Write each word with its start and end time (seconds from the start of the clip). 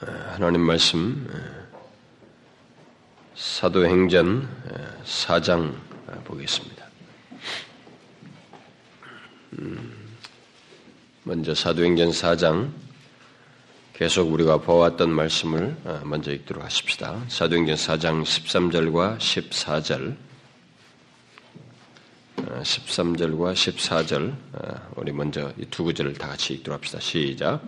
하나님 0.00 0.60
말씀 0.60 1.26
사도행전 3.34 4.48
4장 5.04 5.74
보겠습니다. 6.22 6.86
음, 9.58 10.16
먼저 11.24 11.52
사도행전 11.52 12.10
4장 12.10 12.70
계속 13.92 14.32
우리가 14.32 14.58
보았던 14.58 15.10
말씀을 15.10 15.76
먼저 16.04 16.32
읽도록 16.32 16.62
하십시다. 16.62 17.24
사도행전 17.26 17.74
4장 17.74 18.22
13절과 18.22 19.18
14절 19.18 20.16
13절과 22.36 23.52
14절 23.52 24.36
우리 24.94 25.10
먼저 25.10 25.52
이 25.58 25.64
두 25.64 25.82
구절을 25.82 26.14
다 26.14 26.28
같이 26.28 26.54
읽도록 26.54 26.78
합시다. 26.78 27.00
시작. 27.00 27.62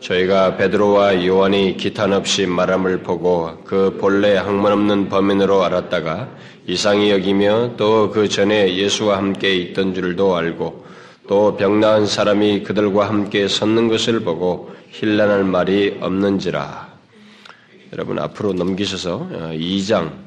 저희가 0.00 0.56
베드로와 0.56 1.26
요한이 1.26 1.76
기탄 1.76 2.12
없이 2.12 2.46
말함을 2.46 3.02
보고 3.02 3.62
그 3.64 3.98
본래 4.00 4.36
학문 4.36 4.72
없는 4.72 5.08
범인으로 5.08 5.62
알았다가 5.62 6.28
이상히 6.66 7.10
여기며 7.10 7.76
또 7.76 8.10
그 8.12 8.28
전에 8.28 8.74
예수와 8.76 9.18
함께 9.18 9.54
있던 9.56 9.94
줄도 9.94 10.36
알고 10.36 10.86
또 11.28 11.56
병나은 11.56 12.06
사람이 12.06 12.64
그들과 12.64 13.08
함께 13.08 13.46
섰는 13.46 13.88
것을 13.88 14.20
보고 14.20 14.74
힐난할 14.90 15.44
말이 15.44 15.98
없는지라. 16.00 16.90
여러분 17.92 18.18
앞으로 18.18 18.52
넘기셔서 18.52 19.28
2장 19.52 20.06
어, 20.06 20.18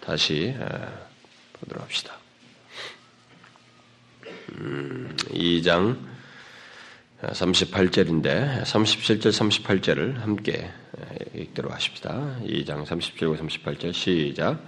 다시 0.00 0.54
어, 0.58 0.66
보도록 1.54 1.84
합시다. 1.84 2.14
2장 5.30 5.96
38절인데 7.22 8.62
37절 8.62 9.30
38절을 9.30 10.18
함께 10.18 10.68
읽도록 11.34 11.72
하십시다. 11.72 12.36
2장 12.44 12.84
37과 12.84 13.38
38절 13.38 13.92
시작. 13.92 14.58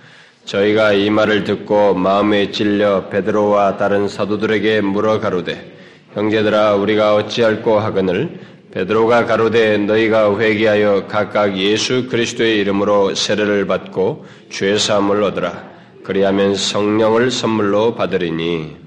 저희가 0.44 0.92
이 0.92 1.10
말을 1.10 1.44
듣고 1.44 1.94
마음에 1.94 2.50
찔려 2.50 3.08
베드로와 3.08 3.76
다른 3.76 4.08
사도들에게 4.08 4.82
물어 4.82 5.18
가로되 5.18 5.72
형제들아 6.12 6.74
우리가 6.76 7.16
어찌할꼬 7.16 7.80
하거늘 7.80 8.40
베드로가 8.70 9.24
가로되 9.24 9.78
너희가 9.78 10.38
회개하여 10.38 11.06
각각 11.06 11.56
예수 11.56 12.08
그리스도의 12.08 12.58
이름으로 12.58 13.14
세례를 13.14 13.66
받고 13.66 14.26
죄 14.50 14.76
사함을 14.76 15.22
얻으라 15.22 15.72
그리하면 16.02 16.54
성령을 16.54 17.30
선물로 17.30 17.94
받으리니 17.94 18.83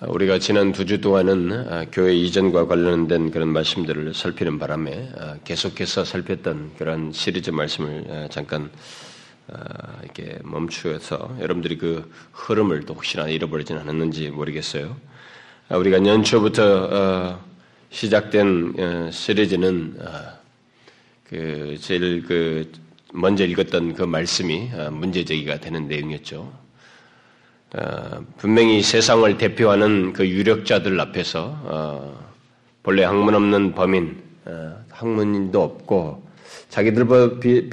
우리가 0.00 0.38
지난 0.38 0.72
두 0.72 0.84
주 0.84 1.00
동안은 1.00 1.72
아, 1.72 1.86
교회 1.90 2.14
이전과 2.14 2.66
관련된 2.66 3.30
그런 3.30 3.48
말씀들을 3.48 4.12
살피는 4.12 4.58
바람에 4.58 5.12
아, 5.16 5.36
계속해서 5.42 6.04
살폈던 6.04 6.72
그런 6.76 7.12
시리즈 7.12 7.48
말씀을 7.48 8.04
아, 8.10 8.28
잠깐 8.28 8.70
이렇게 10.02 10.38
멈추어서 10.42 11.38
여러분들이 11.40 11.78
그 11.78 12.12
흐름을 12.32 12.84
또 12.84 12.92
혹시나 12.92 13.26
잃어버리진 13.28 13.78
않았는지 13.78 14.28
모르겠어요. 14.30 14.96
우리가 15.70 16.04
연초부터 16.04 16.88
어, 16.92 17.44
시작된 17.88 18.74
어, 18.78 19.10
시리즈는 19.10 19.96
그 21.24 21.78
제일 21.80 22.22
그 22.26 22.70
먼저 23.14 23.46
읽었던 23.46 23.94
그 23.94 24.02
말씀이 24.02 24.68
문제 24.90 25.24
제기가 25.24 25.58
되는 25.58 25.88
내용이었죠. 25.88 26.65
어, 27.76 28.24
분명히 28.38 28.82
세상을 28.82 29.36
대표하는 29.36 30.14
그 30.14 30.26
유력자들 30.26 30.98
앞에서 30.98 31.60
어, 31.64 32.26
본래 32.82 33.04
학문 33.04 33.34
없는 33.34 33.74
범인, 33.74 34.16
어, 34.46 34.82
학문도 34.90 35.62
없고 35.62 36.24
자기들 36.70 37.06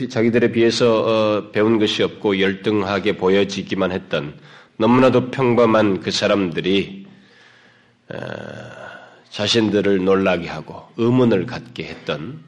자기들 0.09 0.43
에 0.43 0.51
비해서 0.51 1.49
배운 1.53 1.79
것이 1.79 2.03
없고 2.03 2.41
열등하게 2.41 3.15
보여지기만 3.15 3.93
했던 3.93 4.37
너무나도 4.77 5.31
평범한 5.31 6.01
그 6.01 6.11
사람들이 6.11 7.05
자신들을 9.29 10.03
놀라게 10.03 10.47
하고 10.47 10.83
의문을 10.97 11.45
갖게 11.45 11.85
했던 11.85 12.39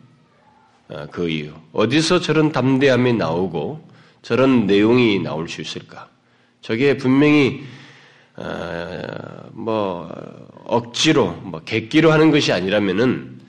그 1.12 1.30
이유 1.30 1.52
어디서 1.74 2.20
저런 2.20 2.52
담대함이 2.52 3.14
나오고 3.14 3.88
저런 4.22 4.66
내용이 4.68 5.20
나올 5.20 5.50
수 5.50 5.62
있을까? 5.62 6.10
저게 6.66 6.98
분명히 6.98 7.64
어, 8.38 9.00
뭐 9.52 10.12
억지로 10.64 11.32
뭐 11.44 11.60
객기로 11.60 12.12
하는 12.12 12.32
것이 12.32 12.52
아니라면은 12.52 13.40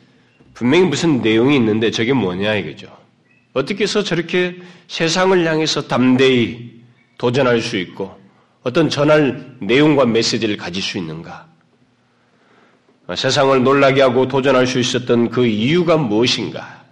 분명히 0.52 0.84
무슨 0.84 1.22
내용이 1.22 1.56
있는데 1.56 1.90
저게 1.90 2.12
뭐냐 2.12 2.56
이거죠. 2.56 2.94
어떻게 3.54 3.84
해서 3.84 4.02
저렇게 4.02 4.58
세상을 4.88 5.46
향해서 5.46 5.88
담대히 5.88 6.82
도전할 7.16 7.62
수 7.62 7.78
있고 7.78 8.14
어떤 8.62 8.90
전할 8.90 9.56
내용과 9.60 10.04
메시지를 10.04 10.58
가질 10.58 10.82
수 10.82 10.98
있는가? 10.98 11.46
세상을 13.14 13.62
놀라게 13.62 14.02
하고 14.02 14.28
도전할 14.28 14.66
수 14.66 14.78
있었던 14.78 15.30
그 15.30 15.46
이유가 15.46 15.96
무엇인가? 15.96 16.84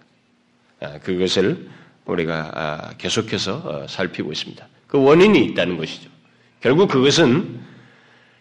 아, 0.81 0.99
그것을 1.01 1.69
우리가 2.07 2.51
아, 2.55 2.95
계속해서 2.97 3.63
어, 3.63 3.87
살피고 3.87 4.33
있습니다. 4.33 4.67
그 4.87 5.03
원인이 5.03 5.45
있다는 5.45 5.77
것이죠. 5.77 6.14
결국 6.65 6.89
그것은 6.89 7.61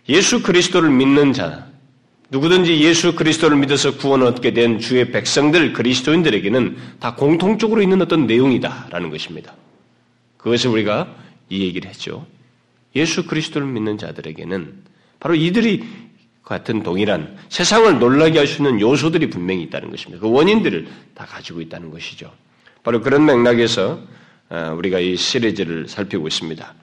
예수 0.08 0.44
그리스도를 0.44 0.90
믿는 0.90 1.34
자, 1.34 1.68
누구든지 2.30 2.80
예수 2.80 3.16
그리스도를 3.16 3.58
믿어서 3.58 3.98
구원 3.98 4.24
얻게 4.24 4.54
된 4.54 4.80
주의 4.80 5.12
백성들, 5.12 5.74
그리스도인들에게는 5.74 6.78
다 7.02 7.16
공통적으로 7.16 7.82
있는 7.82 8.02
어떤 8.02 8.26
내용이다라는 8.26 9.10
것입니다. 9.10 9.54
그것을 10.38 10.70
우리가 10.70 11.14
이 11.50 11.64
얘기를 11.64 11.90
했죠. 11.90 12.26
예수 12.96 13.26
그리스도를 13.26 13.68
믿는 13.68 13.98
자들에게는 13.98 14.74
바로 15.20 15.36
이들이 15.36 15.84
같은 16.44 16.82
동일한 16.82 17.36
세상을 17.50 18.00
놀라게 18.00 18.38
할수 18.38 18.62
있는 18.62 18.80
요소들이 18.80 19.30
분명히 19.32 19.64
있다는 19.64 19.92
것입니다. 19.92 20.22
그 20.22 20.32
원인들을 20.32 20.88
다 21.14 21.26
가지고 21.26 21.60
있다는 21.60 21.92
것이죠. 21.92 22.32
바로 22.84 23.02
그런 23.02 23.26
맥락에서 23.26 24.00
어, 24.50 24.76
우리가 24.78 25.00
이 25.00 25.18
시리즈를 25.18 25.90
살피고 25.90 26.26
있습니다. 26.26 26.74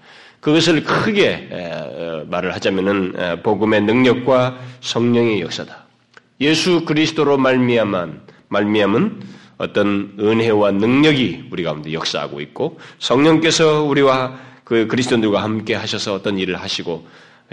그것을 0.40 0.82
크게 0.84 1.48
어, 1.52 2.24
말을 2.28 2.54
하자면은 2.54 3.42
복음의 3.42 3.82
능력과 3.82 4.58
성령의 4.80 5.40
역사다. 5.42 5.84
예수 6.40 6.84
그리스도로 6.84 7.36
말미암은 7.36 8.20
말미암은 8.48 9.20
어떤 9.58 10.14
은혜와 10.18 10.70
능력이 10.72 11.48
우리 11.50 11.62
가운데 11.62 11.92
역사하고 11.92 12.40
있고 12.40 12.80
성령께서 12.98 13.82
우리와 13.82 14.38
그 14.64 14.86
그리스도인들과 14.86 15.42
함께 15.42 15.74
하셔서 15.74 16.14
어떤 16.14 16.38
일을 16.38 16.56
하시고 16.56 17.06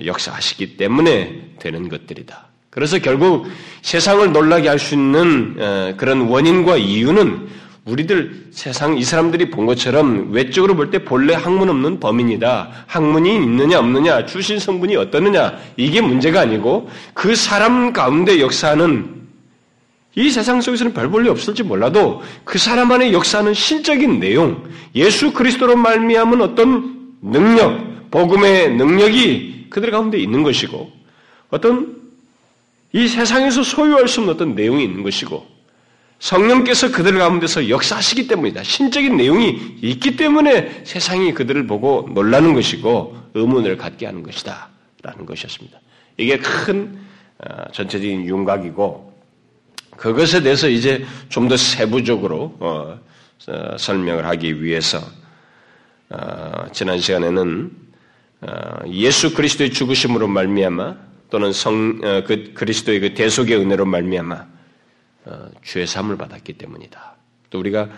역사하시기 0.06 0.78
때문에 0.78 1.56
되는 1.60 1.90
것들이다. 1.90 2.48
그래서 2.70 3.00
결국 3.00 3.48
세상을 3.82 4.32
놀라게 4.32 4.70
할 4.70 4.80
수 4.80 4.94
있는 4.94 5.56
어, 5.60 5.94
그런 5.98 6.22
원인과 6.22 6.78
이유는 6.78 7.48
우리들 7.88 8.48
세상 8.52 8.98
이 8.98 9.04
사람들이 9.04 9.50
본 9.50 9.66
것처럼 9.66 10.32
외적으로 10.32 10.76
볼 10.76 10.92
때 10.92 11.04
본래 11.04 11.34
학문 11.34 11.70
없는 11.70 12.00
범인이다. 12.00 12.86
학문이 12.86 13.36
있느냐 13.36 13.80
없느냐, 13.80 14.26
주신 14.26 14.60
성분이 14.60 14.96
어떠느냐 14.98 15.58
이게 15.78 16.02
문제가 16.02 16.42
아니고 16.42 16.90
그 17.14 17.36
사람 17.36 17.94
가운데 17.94 18.40
역사하는 18.40 19.16
이 20.16 20.30
세상 20.30 20.60
속에서는 20.62 20.94
별 20.94 21.10
볼일 21.10 21.30
없을지 21.30 21.64
몰라도 21.64 22.22
그 22.44 22.58
사람 22.58 22.92
안에 22.92 23.14
역사하는 23.14 23.54
신적인 23.54 24.20
내용, 24.20 24.64
예수 24.96 25.32
그리스도로 25.32 25.76
말미암은 25.76 26.42
어떤 26.42 27.14
능력, 27.22 28.10
복음의 28.12 28.76
능력이 28.76 29.68
그들 29.70 29.92
가운데 29.92 30.18
있는 30.18 30.44
것이고 30.44 30.92
어떤 31.50 31.96
이 32.94 33.08
세상에서 33.08 33.64
소유할 33.64 34.08
수 34.08 34.22
없는 34.22 34.34
어떤 34.34 34.56
내용이 34.56 34.84
있는 34.84 35.04
것이고 35.04 35.57
성령께서 36.20 36.92
그들 36.92 37.18
가운데서 37.18 37.70
역사하시기 37.70 38.28
때문이다. 38.28 38.64
신적인 38.64 39.18
내용이 39.18 39.78
있기 39.82 40.16
때문에 40.16 40.82
세상이 40.84 41.34
그들을 41.34 41.68
보고 41.68 42.10
놀라는 42.14 42.54
것이고 42.54 43.16
의문을 43.36 43.78
갖게 43.78 44.06
하는 44.06 44.24
것이다. 44.24 44.70
라는 45.04 45.26
것이었습니다. 45.26 45.80
이게 46.18 46.38
큰 46.40 47.00
어, 47.40 47.72
전체적인 47.72 48.26
윤곽이고 48.26 49.14
그것에 49.96 50.42
대해서 50.42 50.68
이제 50.68 51.06
좀 51.30 51.48
더 51.48 51.56
세부적으로 51.56 52.56
어, 52.60 53.00
어, 53.48 53.78
설명을 53.78 54.26
하기 54.26 54.64
위해서 54.64 55.00
지난 56.72 57.00
시간에는 57.00 57.72
예수 58.88 59.34
그리스도의 59.34 59.72
죽으심으로 59.72 60.28
말미암아 60.28 60.96
또는 61.30 61.52
성 61.54 62.00
그 62.26 62.54
그리스도의 62.54 63.00
그 63.02 63.14
대속의 63.14 63.58
은혜로 63.58 63.86
말미암아 63.86 64.36
어, 64.36 64.57
죄 65.64 65.86
사함을 65.86 66.18
받았기 66.18 66.54
때문이다. 66.54 67.16
또 67.50 67.60
우리가 67.60 67.90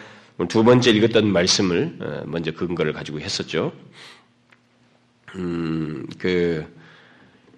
두 0.47 0.63
번째 0.63 0.91
읽었던 0.91 1.31
말씀을 1.31 1.97
어, 1.99 2.23
먼저 2.25 2.51
근거를 2.51 2.93
가지고 2.93 3.19
했었죠. 3.19 3.73
음, 5.35 6.05
그 6.17 6.65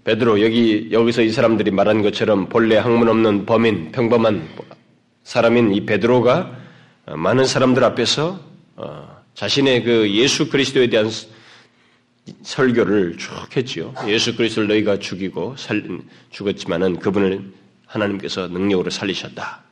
베드로 0.03 0.41
여기 0.41 0.89
여기서 0.91 1.21
이 1.21 1.31
사람들이 1.31 1.69
말한 1.71 2.01
것처럼 2.01 2.49
본래 2.49 2.77
학문 2.77 3.07
없는 3.07 3.45
범인, 3.45 3.91
평범한 3.91 4.47
사람인 5.23 5.73
이 5.73 5.85
베드로가 5.85 6.57
많은 7.15 7.45
사람들 7.45 7.83
앞에서 7.83 8.39
어, 8.75 9.21
자신의 9.35 9.83
그 9.83 10.11
예수 10.11 10.49
그리스도에 10.49 10.87
대한 10.87 11.09
설교를 12.41 13.17
쭉 13.17 13.29
했지요. 13.55 13.93
예수 14.07 14.35
그리스도를 14.35 14.67
너희가 14.67 14.97
죽이고 14.99 15.55
살, 15.57 15.83
죽었지만은 16.31 16.99
그분을 16.99 17.51
하나님께서 17.91 18.47
능력으로 18.47 18.89
살리셨다. 18.89 19.63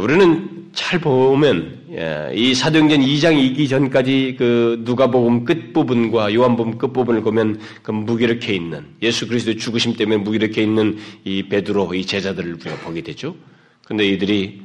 우리는 0.00 0.70
잘 0.72 0.98
보면 0.98 1.86
예, 1.90 2.32
이 2.34 2.54
사도행전 2.54 3.00
2장 3.00 3.38
이기 3.38 3.68
전까지 3.68 4.36
그 4.38 4.82
누가복음 4.84 5.44
끝 5.44 5.72
부분과 5.72 6.34
요한복음 6.34 6.78
끝 6.78 6.92
부분을 6.92 7.22
보면 7.22 7.60
그 7.82 7.90
무기력해 7.92 8.54
있는 8.54 8.86
예수 9.02 9.28
그리스도의 9.28 9.58
죽으심 9.58 9.94
때문에 9.94 10.18
무기력해 10.18 10.62
있는 10.62 10.98
이 11.24 11.44
베드로 11.44 11.94
이 11.94 12.04
제자들을 12.04 12.54
우리가 12.54 12.76
보게 12.78 13.02
되죠. 13.02 13.36
그런데 13.84 14.06
이들이 14.08 14.62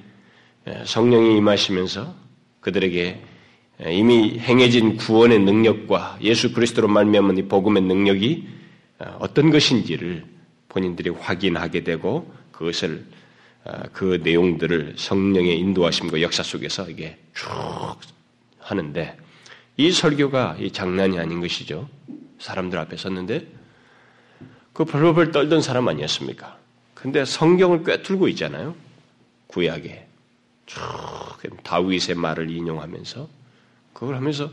예, 0.68 0.82
성령이 0.86 1.38
임하시면서 1.38 2.16
그들에게 2.62 3.22
예, 3.86 3.94
이미 3.94 4.40
행해진 4.40 4.96
구원의 4.96 5.40
능력과 5.40 6.20
예수 6.22 6.54
그리스도로 6.54 6.88
말미암은 6.88 7.38
이 7.38 7.42
복음의 7.44 7.84
능력이 7.84 8.48
어, 9.00 9.18
어떤 9.20 9.52
것인지를 9.52 10.24
본인들이 10.72 11.10
확인하게 11.10 11.84
되고 11.84 12.34
그것을 12.54 13.06
아, 13.66 13.84
그 13.94 14.20
내용들을 14.24 14.96
성령의 14.98 15.60
인도하심과 15.60 16.22
역사 16.22 16.44
속에서 16.44 16.90
이게 16.90 17.18
쭉 17.34 17.46
하는데 18.60 19.18
이 19.78 19.92
설교가 19.92 20.58
이 20.60 20.72
장난이 20.72 21.20
아닌 21.20 21.42
것이죠. 21.42 21.90
사람들 22.40 22.80
앞에 22.80 22.98
섰는데 22.98 23.48
그 24.74 24.86
벌벌 24.86 25.32
떨던 25.32 25.62
사람 25.62 25.88
아니었습니까? 25.90 26.58
근데 26.96 27.26
성경을 27.26 27.84
꿰뚫고 27.84 28.30
있잖아요. 28.30 28.76
구약에 29.48 30.08
쭉 30.66 30.80
다윗의 31.64 32.16
말을 32.16 32.50
인용하면서 32.50 33.28
그걸 33.94 34.16
하면서 34.16 34.50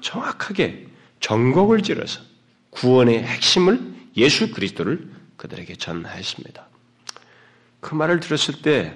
정확하게 0.00 0.86
전곡을 1.20 1.82
찌러서 1.82 2.20
구원의 2.70 3.24
핵심을 3.24 3.92
예수 4.16 4.50
그리스도를 4.50 5.10
그들에게 5.36 5.74
전하였습니다. 5.76 6.66
그 7.80 7.94
말을 7.94 8.20
들었을 8.20 8.62
때 8.62 8.94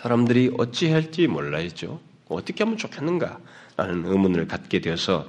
사람들이 0.00 0.54
어찌 0.58 0.90
할지 0.90 1.26
몰라야죠. 1.26 2.00
어떻게 2.28 2.64
하면 2.64 2.78
좋겠는가? 2.78 3.38
라는 3.76 4.06
의문을 4.06 4.48
갖게 4.48 4.80
되어서 4.80 5.28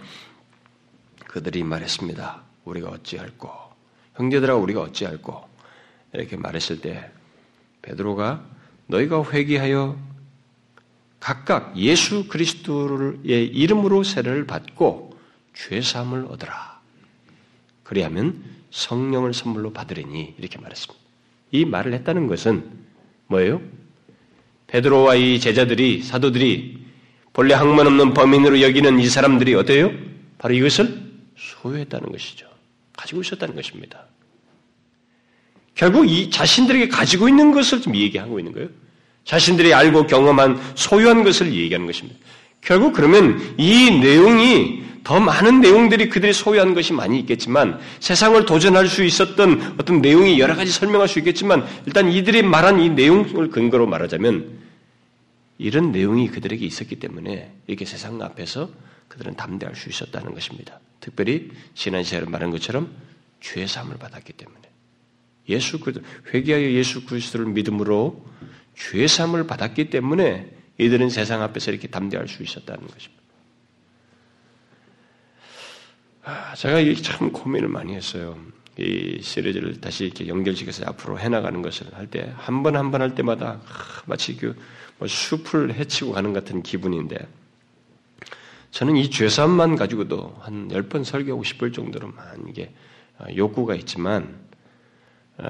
그들이 1.28 1.64
말했습니다. 1.64 2.44
우리가 2.64 2.90
어찌할꼬? 2.90 3.52
형제들아 4.16 4.56
우리가 4.56 4.82
어찌할꼬? 4.82 5.50
이렇게 6.14 6.38
말했을 6.38 6.80
때 6.80 7.12
베드로가 7.82 8.46
너희가 8.88 9.30
회개하여 9.30 9.98
각각 11.20 11.76
예수 11.76 12.28
그리스도의 12.28 13.48
이름으로 13.48 14.04
세례를 14.04 14.46
받고 14.46 15.18
죄 15.54 15.82
사함을 15.82 16.26
얻으라. 16.30 16.80
그리하면 17.84 18.44
성령을 18.76 19.34
선물로 19.34 19.72
받으리니 19.72 20.36
이렇게 20.38 20.60
말했습니다. 20.60 21.06
이 21.52 21.64
말을 21.64 21.94
했다는 21.94 22.28
것은 22.28 22.70
뭐예요? 23.28 23.62
베드로와 24.68 25.16
이 25.16 25.40
제자들이 25.40 26.04
사도들이 26.04 26.86
본래 27.32 27.54
학문 27.54 27.88
없는 27.88 28.14
범인으로 28.14 28.62
여기는 28.62 29.00
이 29.00 29.08
사람들이 29.08 29.56
어때요? 29.56 29.94
바로 30.38 30.54
이것을 30.54 31.04
소유했다는 31.38 32.12
것이죠. 32.12 32.48
가지고 32.98 33.22
있었다는 33.22 33.56
것입니다. 33.56 34.06
결국 35.74 36.10
이 36.10 36.30
자신들에게 36.30 36.90
가지고 36.90 37.30
있는 37.30 37.52
것을 37.52 37.82
좀 37.82 37.96
얘기하고 37.96 38.40
있는 38.40 38.52
거예요. 38.52 38.70
자신들이 39.24 39.74
알고 39.74 40.08
경험한 40.08 40.60
소유한 40.76 41.24
것을 41.24 41.54
얘기하는 41.54 41.88
것입니다. 41.88 42.20
결국 42.66 42.94
그러면 42.94 43.40
이 43.58 43.92
내용이 43.92 44.84
더 45.04 45.20
많은 45.20 45.62
내용들이 45.62 46.10
그들이 46.10 46.34
소유한 46.34 46.74
것이 46.74 46.92
많이 46.92 47.20
있겠지만 47.20 47.80
세상을 48.00 48.44
도전할 48.46 48.88
수 48.88 49.04
있었던 49.04 49.76
어떤 49.80 50.02
내용이 50.02 50.40
여러 50.40 50.56
가지 50.56 50.72
설명할 50.72 51.08
수 51.08 51.20
있겠지만 51.20 51.66
일단 51.86 52.12
이들이 52.12 52.42
말한 52.42 52.80
이 52.80 52.90
내용을 52.90 53.52
근거로 53.52 53.86
말하자면 53.86 54.66
이런 55.60 55.92
내용이 55.92 56.28
그들에게 56.30 56.66
있었기 56.66 56.96
때문에 56.96 57.54
이렇게 57.68 57.86
세상 57.86 58.20
앞에서 58.20 58.70
그들은 59.08 59.36
담대할 59.36 59.76
수 59.76 59.88
있었다는 59.90 60.34
것입니다. 60.34 60.80
특별히 61.00 61.52
지난 61.76 62.04
시간에 62.04 62.26
말한 62.26 62.50
것처럼 62.50 62.90
죄 63.42 63.68
사함을 63.68 63.98
받았기 63.98 64.34
때문에 64.34 64.60
예수 65.50 65.80
그리스도 65.80 66.04
회개하여 66.34 66.72
예수 66.72 67.06
그리스도를 67.06 67.46
믿음으로 67.46 68.26
죄 68.76 69.06
사함을 69.06 69.46
받았기 69.46 69.92
때문에 69.92 70.55
이들은 70.78 71.10
세상 71.10 71.42
앞에서 71.42 71.72
이렇게 71.72 71.88
담대할 71.88 72.28
수 72.28 72.44
있었다는 72.44 72.88
것입니다. 72.88 73.24
아, 76.24 76.54
제가 76.56 76.80
참 77.02 77.32
고민을 77.32 77.68
많이 77.70 77.94
했어요. 77.94 78.38
이 78.78 79.20
시리즈를 79.22 79.80
다시 79.80 80.06
이렇게 80.06 80.28
연결시켜서 80.28 80.84
앞으로 80.86 81.18
해나가는 81.20 81.62
것을 81.62 81.94
할 81.94 82.08
때, 82.08 82.34
한 82.36 82.62
번 82.64 82.76
한 82.76 82.92
번 82.92 83.02
할 83.02 83.16
때마다 83.16 83.62
마치 84.06 84.36
그 84.36 84.56
뭐 84.98 85.10
숲을 85.10 85.74
헤치고 85.74 86.14
가는 86.14 86.32
같은 86.34 86.64
기분인데, 86.64 87.18
저는 88.72 88.96
이 88.98 89.10
죄사함만 89.10 89.76
가지고도 89.76 90.38
한 90.42 90.70
열 90.72 90.84
번 90.84 91.04
설교하고 91.04 91.44
싶을 91.44 91.72
정도로만 91.74 92.48
이게 92.50 92.74
어, 93.20 93.26
욕구가 93.36 93.76
있지만, 93.76 94.40
어, 95.38 95.46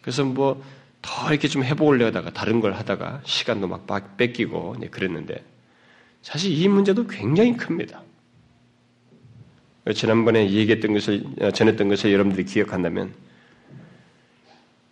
그래서 0.00 0.24
뭐 0.24 0.62
더 1.02 1.30
이렇게 1.30 1.48
좀 1.48 1.64
해보려다가 1.64 2.30
다른 2.30 2.60
걸 2.60 2.74
하다가 2.74 3.22
시간도 3.24 3.68
막 3.68 3.86
뺏기고 4.16 4.76
그랬는데, 4.90 5.44
사실 6.22 6.52
이 6.52 6.68
문제도 6.68 7.06
굉장히 7.06 7.56
큽니다. 7.56 8.02
지난번에 9.94 10.50
얘기했던 10.50 10.92
것을, 10.92 11.24
어, 11.40 11.50
전했던 11.50 11.88
것을 11.88 12.12
여러분들이 12.12 12.44
기억한다면, 12.44 13.14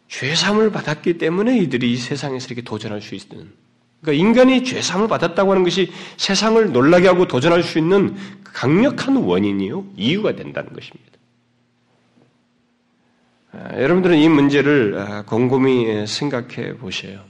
죄삼을 0.08 0.70
받았기 0.72 1.18
때문에 1.18 1.58
이들이 1.58 1.92
이 1.92 1.96
세상에서 1.96 2.46
이렇게 2.46 2.62
도전할 2.62 3.02
수 3.02 3.14
있는, 3.14 3.52
그러니까 4.00 4.24
인간이 4.24 4.64
죄삼을 4.64 5.08
받았다고 5.08 5.50
하는 5.50 5.64
것이 5.64 5.92
세상을 6.16 6.72
놀라게 6.72 7.08
하고 7.08 7.28
도전할 7.28 7.62
수 7.62 7.78
있는 7.78 8.16
강력한 8.42 9.16
원인이요, 9.16 9.92
이유가 9.96 10.34
된다는 10.34 10.72
것입니다. 10.72 11.17
아, 13.60 13.76
여러분들은 13.76 14.16
이 14.18 14.28
문제를 14.28 14.96
아, 14.98 15.22
곰곰이 15.22 16.06
생각해 16.06 16.76
보세요. 16.76 17.24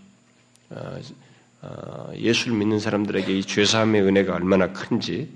아, 1.63 2.11
예수를 2.15 2.55
믿는 2.55 2.79
사람들에게 2.81 3.33
이 3.33 3.43
죄사함의 3.43 4.03
은혜가 4.03 4.35
얼마나 4.35 4.71
큰지, 4.73 5.35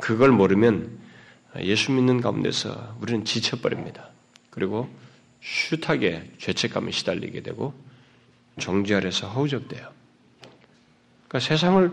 그걸 0.00 0.32
모르면 0.32 0.98
예수 1.60 1.92
믿는 1.92 2.20
가운데서 2.20 2.96
우리는 3.00 3.24
지쳐버립니다. 3.24 4.10
그리고 4.50 4.88
슈하게 5.40 6.30
죄책감에 6.38 6.90
시달리게 6.90 7.40
되고 7.40 7.72
정죄 8.58 8.96
아래서 8.96 9.28
허우적대요. 9.28 9.88
그러니까 11.26 11.40
세상을 11.40 11.90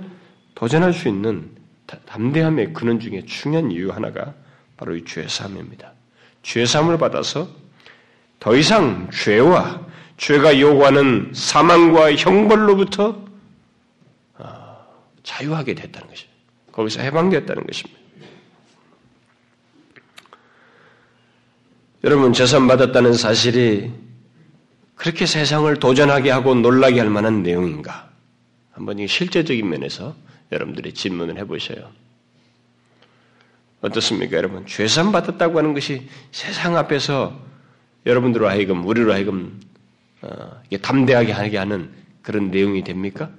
도전할 0.55 0.91
수 0.93 1.07
있는 1.07 1.51
담대함의 1.87 2.73
근원 2.73 2.99
중에 2.99 3.23
중요한 3.25 3.71
이유 3.71 3.91
하나가 3.91 4.33
바로 4.75 4.95
이 4.95 5.05
죄사함입니다. 5.05 5.93
죄사함을 6.43 6.97
받아서 6.97 7.62
더 8.43 8.57
이상 8.57 9.09
죄와 9.09 9.81
죄가 10.17 10.59
요구하는 10.59 11.31
사망과 11.33 12.13
형벌로부터 12.15 13.23
아, 14.37 14.79
자유하게 15.23 15.75
됐다는 15.75 16.09
것입니다. 16.09 16.33
거기서 16.73 17.01
해방되었다는 17.03 17.65
것입니다. 17.65 18.01
여러분 22.03 22.33
재산 22.33 22.67
받았다는 22.67 23.13
사실이 23.13 23.89
그렇게 24.95 25.25
세상을 25.25 25.73
도전하게 25.79 26.29
하고 26.29 26.53
놀라게 26.53 26.99
할 26.99 27.09
만한 27.09 27.43
내용인가? 27.43 28.09
한번 28.73 28.99
이 28.99 29.07
실제적인 29.07 29.69
면에서 29.69 30.15
여러분들이 30.51 30.93
질문을 30.93 31.37
해보셔요. 31.37 31.89
어떻습니까, 33.79 34.35
여러분? 34.35 34.65
죄산 34.67 35.13
받았다고 35.13 35.59
하는 35.59 35.73
것이 35.73 36.09
세상 36.33 36.75
앞에서 36.75 37.52
여러분들로 38.05 38.47
하여금 38.49 38.85
우리로 38.85 39.13
하여금 39.13 39.59
어, 40.21 40.61
담대하게 40.81 41.31
하게 41.31 41.57
하는 41.57 41.91
그런 42.21 42.51
내용이 42.51 42.83
됩니까? 42.83 43.29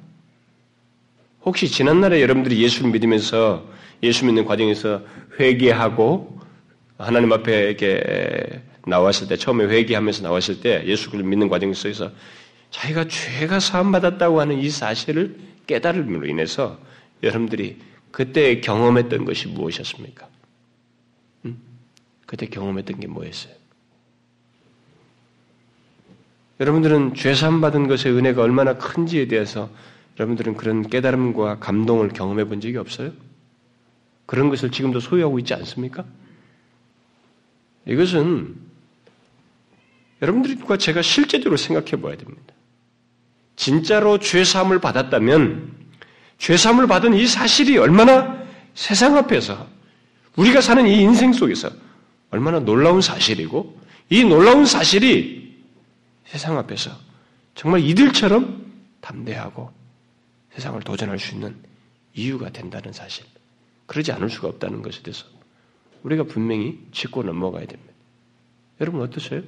혹시 1.45 1.69
지난날에 1.69 2.23
여러분들이 2.23 2.63
예수를 2.63 2.91
믿으면서 2.91 3.67
예수 4.03 4.25
믿는 4.27 4.45
과정에서 4.45 5.03
회개하고 5.39 6.41
하나님 6.99 7.33
앞에 7.33 7.69
이렇게 7.69 8.63
나왔을 8.87 9.29
때, 9.29 9.37
처음에 9.37 9.65
회개하면서 9.65 10.23
나왔을 10.23 10.61
때 10.61 10.85
예수를 10.87 11.25
믿는 11.25 11.49
과정 11.49 11.73
속에서 11.73 12.11
자기가 12.71 13.09
죄가 13.09 13.61
사함 13.61 13.93
받았다고 13.93 14.41
하는 14.41 14.59
이 14.59 14.69
사실을 14.69 15.39
깨달음으로 15.67 16.27
인해서 16.27 16.79
여러분들이 17.23 17.79
그때 18.11 18.61
경험했던 18.61 19.25
것이 19.25 19.49
무엇이었습니까? 19.49 20.29
음? 21.47 21.59
그때 22.27 22.47
경험했던 22.47 23.01
게 23.01 23.07
뭐였어요? 23.07 23.55
여러분들은 26.61 27.15
죄사함 27.15 27.61
받은 27.61 27.89
것의 27.89 28.17
은혜가 28.17 28.43
얼마나 28.43 28.75
큰지에 28.75 29.27
대해서 29.27 29.71
여러분들은 30.19 30.57
그런 30.57 30.89
깨달음과 30.89 31.59
감동을 31.59 32.11
경험해 32.11 32.45
본 32.45 32.61
적이 32.61 32.77
없어요? 32.77 33.13
그런 34.27 34.49
것을 34.49 34.71
지금도 34.71 35.01
소유하고 35.01 35.39
있지 35.41 35.53
않습니까? 35.55 36.05
이것은 37.87 38.55
여러분들과 40.23 40.79
제가 40.79 41.03
실제적으로 41.03 41.57
생각해 41.57 42.01
봐야 42.01 42.17
됩니다. 42.17 42.55
진짜로 43.57 44.19
죄사함을 44.19 44.81
받았다면 44.81 45.73
죄사함을 46.39 46.87
받은 46.87 47.15
이 47.15 47.27
사실이 47.27 47.77
얼마나 47.79 48.43
세상 48.75 49.17
앞에서 49.17 49.67
우리가 50.37 50.61
사는 50.61 50.87
이 50.87 51.01
인생 51.01 51.33
속에서 51.33 51.71
얼마나 52.31 52.59
놀라운 52.61 53.01
사실이고 53.01 53.79
이 54.11 54.25
놀라운 54.25 54.65
사실이 54.65 55.44
세상 56.27 56.57
앞에서 56.59 56.91
정말 57.55 57.81
이들처럼 57.81 58.73
담대하고 59.01 59.71
세상을 60.53 60.81
도전할 60.83 61.19
수 61.19 61.35
있는 61.35 61.57
이유가 62.15 62.51
된다는 62.51 62.93
사실. 62.93 63.25
그러지 63.87 64.13
않을 64.13 64.31
수가 64.31 64.49
없다는 64.49 64.83
것에 64.83 65.03
대해서 65.03 65.27
우리가 66.03 66.25
분명히 66.25 66.81
짚고 66.93 67.23
넘어가야 67.23 67.67
됩니다. 67.67 67.93
여러분 68.81 69.03
어떠세요? 69.03 69.43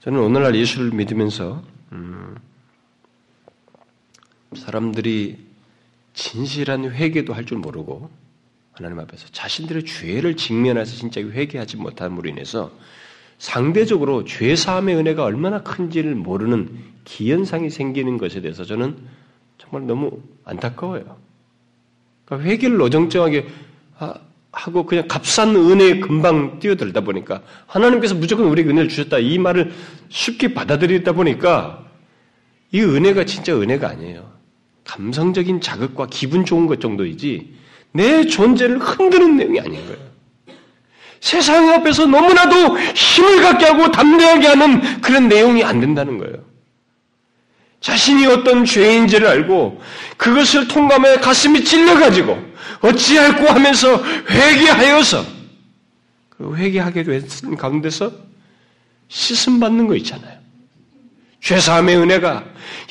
저는 0.00 0.18
오늘날 0.20 0.54
예수를 0.56 0.90
믿으면서 0.92 1.62
음, 1.92 2.36
사람들이 4.56 5.38
진실한 6.14 6.90
회개도 6.90 7.32
할 7.32 7.44
줄 7.44 7.58
모르고 7.58 8.10
하나님 8.72 8.98
앞에서 9.00 9.28
자신들의 9.28 9.84
죄를 9.84 10.36
직면해서 10.36 10.96
진짜 10.96 11.20
회개하지 11.20 11.76
못함으로 11.76 12.28
인해서 12.28 12.72
상대적으로 13.42 14.24
죄 14.24 14.54
사함의 14.54 14.94
은혜가 14.94 15.24
얼마나 15.24 15.64
큰지를 15.64 16.14
모르는 16.14 16.78
기현상이 17.02 17.70
생기는 17.70 18.16
것에 18.16 18.40
대해서 18.40 18.64
저는 18.64 18.96
정말 19.58 19.88
너무 19.88 20.20
안타까워요. 20.44 21.16
그러니까 22.24 22.48
회개를 22.48 22.80
어정쩡하게 22.80 23.48
하고 24.52 24.86
그냥 24.86 25.08
값싼 25.08 25.56
은혜에 25.56 25.98
금방 25.98 26.60
뛰어들다 26.60 27.00
보니까 27.00 27.42
하나님께서 27.66 28.14
무조건 28.14 28.46
우리에게 28.46 28.70
은혜를 28.70 28.88
주셨다 28.88 29.18
이 29.18 29.38
말을 29.38 29.72
쉽게 30.08 30.54
받아들이다 30.54 31.10
보니까 31.10 31.84
이 32.70 32.80
은혜가 32.80 33.24
진짜 33.24 33.60
은혜가 33.60 33.88
아니에요. 33.88 34.30
감성적인 34.84 35.60
자극과 35.60 36.06
기분 36.10 36.44
좋은 36.44 36.68
것 36.68 36.80
정도이지 36.80 37.54
내 37.90 38.24
존재를 38.24 38.78
흔드는 38.78 39.36
내용이 39.36 39.58
아닌 39.58 39.84
거예요. 39.84 40.11
세상 41.22 41.68
앞에서 41.70 42.04
너무나도 42.06 42.76
힘을 42.78 43.42
갖게 43.42 43.66
하고 43.66 43.92
담대하게 43.92 44.48
하는 44.48 45.00
그런 45.00 45.28
내용이 45.28 45.62
안 45.62 45.80
된다는 45.80 46.18
거예요. 46.18 46.34
자신이 47.80 48.26
어떤 48.26 48.64
죄인지를 48.64 49.28
알고 49.28 49.80
그것을 50.16 50.66
통감해 50.66 51.18
가슴이 51.18 51.62
찔려가지고 51.62 52.52
어찌할꼬 52.80 53.46
하면서 53.46 54.02
회개하여서 54.28 55.24
그 56.28 56.56
회개하게 56.56 57.04
된 57.04 57.56
가운데서 57.56 58.10
씻음 59.08 59.60
받는 59.60 59.86
거 59.86 59.94
있잖아요. 59.96 60.40
죄사함의 61.40 61.98
은혜가 61.98 62.44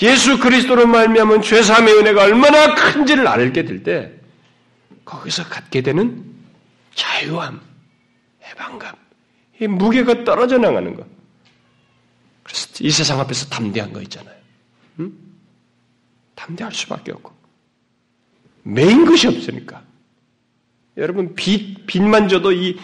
예수 0.04 0.40
그리스도로 0.40 0.88
말미암은 0.88 1.42
죄사함의 1.42 1.96
은혜가 1.96 2.24
얼마나 2.24 2.76
큰지를 2.76 3.28
알게 3.28 3.66
될 3.66 3.84
때 3.84 4.10
거기서 5.04 5.46
갖게 5.50 5.82
되는 5.82 6.24
자유함, 6.96 7.60
해방감, 8.52 8.96
이 9.60 9.68
무게가 9.68 10.24
떨어져 10.24 10.58
나가는 10.58 10.96
것. 10.96 11.06
그래서 12.44 12.68
이 12.82 12.92
세상 12.92 13.20
앞에서 13.20 13.48
담대한 13.48 13.94
거 13.94 14.02
있잖아요. 14.02 14.36
응? 15.00 15.14
담대할 16.36 16.74
수밖에 16.74 17.12
없고 17.12 17.34
메인 18.64 19.06
것이 19.06 19.28
없으니까. 19.28 19.84
여러분 20.98 21.34
빚 21.36 21.86
빚만 21.86 22.28
줘도 22.28 22.52
이 22.52 22.78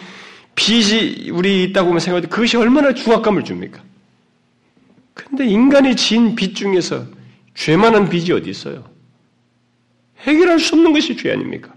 빚이 0.54 1.30
우리 1.30 1.64
있다고 1.64 1.88
하면 1.88 2.00
생각할 2.00 2.22
때 2.22 2.28
그것이 2.28 2.56
얼마나 2.56 2.92
중압감을 2.92 3.44
줍니까? 3.44 3.82
근데 5.14 5.46
인간이 5.46 5.94
지은 5.94 6.34
빚 6.34 6.54
중에서 6.54 7.06
죄만한 7.54 8.08
빚이 8.08 8.32
어디 8.32 8.50
있어요? 8.50 8.88
해결할 10.20 10.58
수 10.58 10.74
없는 10.74 10.92
것이 10.92 11.16
죄 11.16 11.32
아닙니까? 11.32 11.74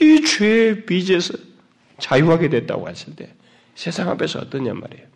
이 0.00 0.22
죄의 0.22 0.86
빚에서 0.86 1.34
자유하게 1.98 2.48
됐다고 2.48 2.88
했을 2.88 3.14
때 3.16 3.34
세상 3.74 4.08
앞에서 4.08 4.40
어떠냐 4.40 4.74
말이에요. 4.74 5.06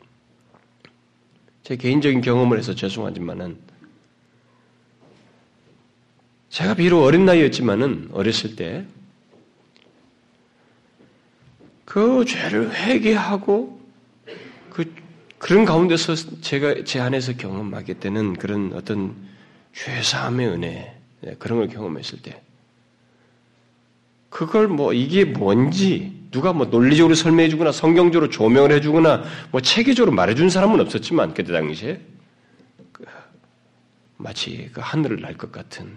제 1.62 1.76
개인적인 1.76 2.20
경험을 2.20 2.58
해서 2.58 2.74
죄송하지만은 2.74 3.56
제가 6.50 6.74
비록 6.74 7.02
어린 7.02 7.24
나이였지만은 7.24 8.10
어렸을 8.12 8.56
때 8.56 8.84
그 11.92 12.24
죄를 12.24 12.72
회개하고 12.74 13.78
그 14.70 14.94
그런 15.36 15.66
가운데서 15.66 16.40
제가 16.40 16.84
제 16.84 17.00
안에서 17.00 17.34
경험하게 17.34 17.98
되는 17.98 18.32
그런 18.32 18.72
어떤 18.72 19.14
죄사함의 19.74 20.48
은혜 20.48 20.96
네, 21.20 21.34
그런 21.38 21.58
걸 21.58 21.68
경험했을 21.68 22.22
때 22.22 22.40
그걸 24.32 24.66
뭐 24.66 24.94
이게 24.94 25.26
뭔지 25.26 26.26
누가 26.30 26.54
뭐 26.54 26.64
논리적으로 26.66 27.14
설명해 27.14 27.50
주거나 27.50 27.70
성경적으로 27.70 28.30
조명을 28.30 28.72
해 28.72 28.80
주거나 28.80 29.24
뭐 29.50 29.60
체계적으로 29.60 30.10
말해 30.10 30.34
준 30.34 30.48
사람은 30.48 30.80
없었지만 30.80 31.34
그때 31.34 31.52
당시에 31.52 32.00
그 32.92 33.04
마치 34.16 34.70
그 34.72 34.80
하늘을 34.82 35.20
날 35.20 35.36
것 35.36 35.52
같은 35.52 35.94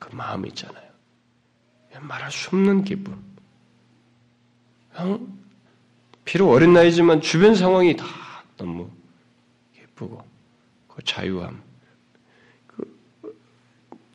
그 0.00 0.14
마음이 0.14 0.48
있잖아요. 0.48 0.84
말할 2.00 2.32
수 2.32 2.48
없는 2.48 2.82
기쁨. 2.82 3.16
비록 6.24 6.50
어린 6.50 6.72
나이지만 6.72 7.20
주변 7.20 7.54
상황이 7.54 7.96
다 7.96 8.04
너무 8.56 8.90
예쁘고 9.80 10.20
그 10.88 11.02
자유함. 11.04 11.62
그, 12.66 12.84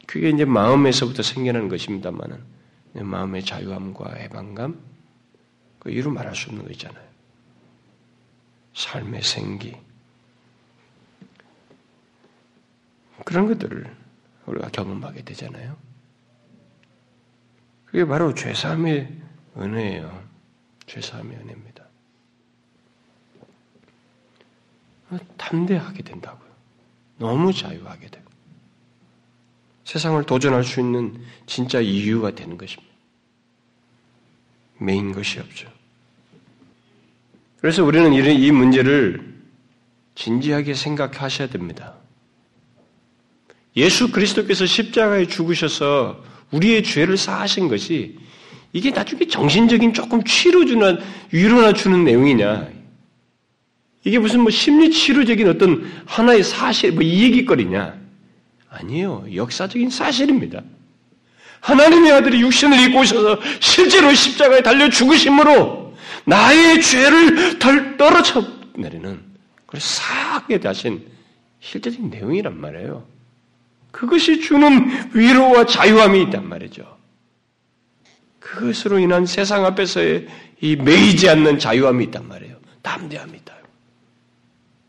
그게 0.06 0.30
이제 0.30 0.44
마음에서부터 0.44 1.24
생겨나는 1.24 1.70
것입니다만은 1.70 2.61
마음의 2.94 3.46
자유함과 3.46 4.14
해방감, 4.14 4.82
그 5.80 5.90
이루 5.90 6.12
말할 6.12 6.36
수 6.36 6.50
없는 6.50 6.66
거 6.66 6.72
있잖아요. 6.72 7.08
삶의 8.74 9.24
생기. 9.24 9.78
그런 13.26 13.48
것들을 13.48 13.96
우리가 14.46 14.70
경험하게 14.70 15.24
되잖아요. 15.24 15.78
그게 17.86 18.06
바로 18.06 18.34
죄사함의 18.34 19.22
은혜예요. 19.58 20.24
죄사함의 20.88 21.38
은혜입니다. 21.38 21.86
담대하게 25.38 26.04
된다고요. 26.04 26.50
너무 27.18 27.54
자유하게 27.54 28.08
되고. 28.08 28.31
세상을 29.84 30.24
도전할 30.24 30.64
수 30.64 30.80
있는 30.80 31.16
진짜 31.46 31.80
이유가 31.80 32.32
되는 32.32 32.58
것입니다. 32.58 32.92
메인 34.80 35.12
것이 35.12 35.40
없죠. 35.40 35.68
그래서 37.60 37.84
우리는 37.84 38.12
이 38.14 38.52
문제를 38.52 39.32
진지하게 40.16 40.74
생각하셔야 40.74 41.48
됩니다. 41.50 41.96
예수 43.76 44.12
그리스도께서 44.12 44.66
십자가에 44.66 45.28
죽으셔서 45.28 46.24
우리의 46.52 46.84
죄를 46.84 47.18
사하신 47.18 47.68
것이 47.70 48.18
이게 48.74 48.92
나중에 48.92 49.28
정신적인 49.28 49.94
조금 49.94 50.24
치료주나 50.24 50.98
위로나 51.32 51.74
주는 51.74 52.04
내용이냐. 52.04 52.70
이게 54.04 54.18
무슨 54.18 54.42
뭐 54.42 54.50
심리 54.50 54.90
치료적인 54.90 55.48
어떤 55.48 55.90
하나의 56.06 56.44
사실, 56.44 56.92
뭐 56.92 57.04
이 57.04 57.24
얘기거리냐. 57.24 58.01
아니에요. 58.72 59.26
역사적인 59.36 59.90
사실입니다. 59.90 60.62
하나님의 61.60 62.12
아들이 62.12 62.42
육신을 62.42 62.80
입고 62.88 63.02
오셔서 63.02 63.40
실제로 63.60 64.14
십자가에 64.14 64.64
달려 64.64 64.90
죽으심으로 64.90 65.96
나의 66.26 66.82
죄를 66.82 67.60
덜 67.60 67.98
떨어져 67.98 68.44
내리는 68.76 69.22
그걸 69.66 69.80
사하게 69.80 70.60
하신 70.64 71.06
실제적인 71.60 72.10
내용이란 72.10 72.60
말이에요. 72.60 73.06
그것이 73.92 74.40
주는 74.42 74.90
위로와 75.14 75.66
자유함이 75.66 76.24
있단 76.24 76.48
말이죠. 76.48 76.98
그것으로 78.40 79.00
인한 79.00 79.26
세상 79.26 79.66
앞에서의 79.66 80.28
이 80.62 80.76
매이지 80.76 81.30
않는 81.30 81.60
자유함이 81.60 82.06
있단 82.06 82.28
말이에요. 82.28 82.56
담대함이 82.82 83.38
있다. 83.38 83.54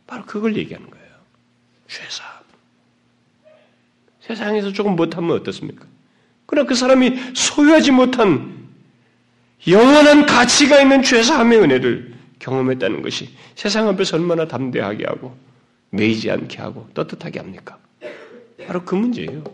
바로 0.06 0.24
그걸 0.24 0.56
얘기하는 0.56 0.88
거예요. 0.88 1.06
죄사. 1.88 2.31
세상에서 4.22 4.72
조금 4.72 4.96
못하면 4.96 5.36
어떻습니까? 5.36 5.86
그러나 6.46 6.68
그 6.68 6.74
사람이 6.74 7.34
소유하지 7.34 7.92
못한 7.92 8.62
영원한 9.68 10.26
가치가 10.26 10.80
있는 10.80 11.02
죄사함의 11.02 11.60
은혜를 11.60 12.14
경험했다는 12.38 13.02
것이 13.02 13.30
세상 13.54 13.88
앞에서 13.88 14.16
얼마나 14.16 14.46
담대하게 14.46 15.04
하고 15.06 15.36
매이지 15.90 16.30
않게 16.30 16.58
하고 16.58 16.88
떳떳하게 16.94 17.38
합니까? 17.38 17.78
바로 18.66 18.84
그 18.84 18.94
문제예요. 18.94 19.44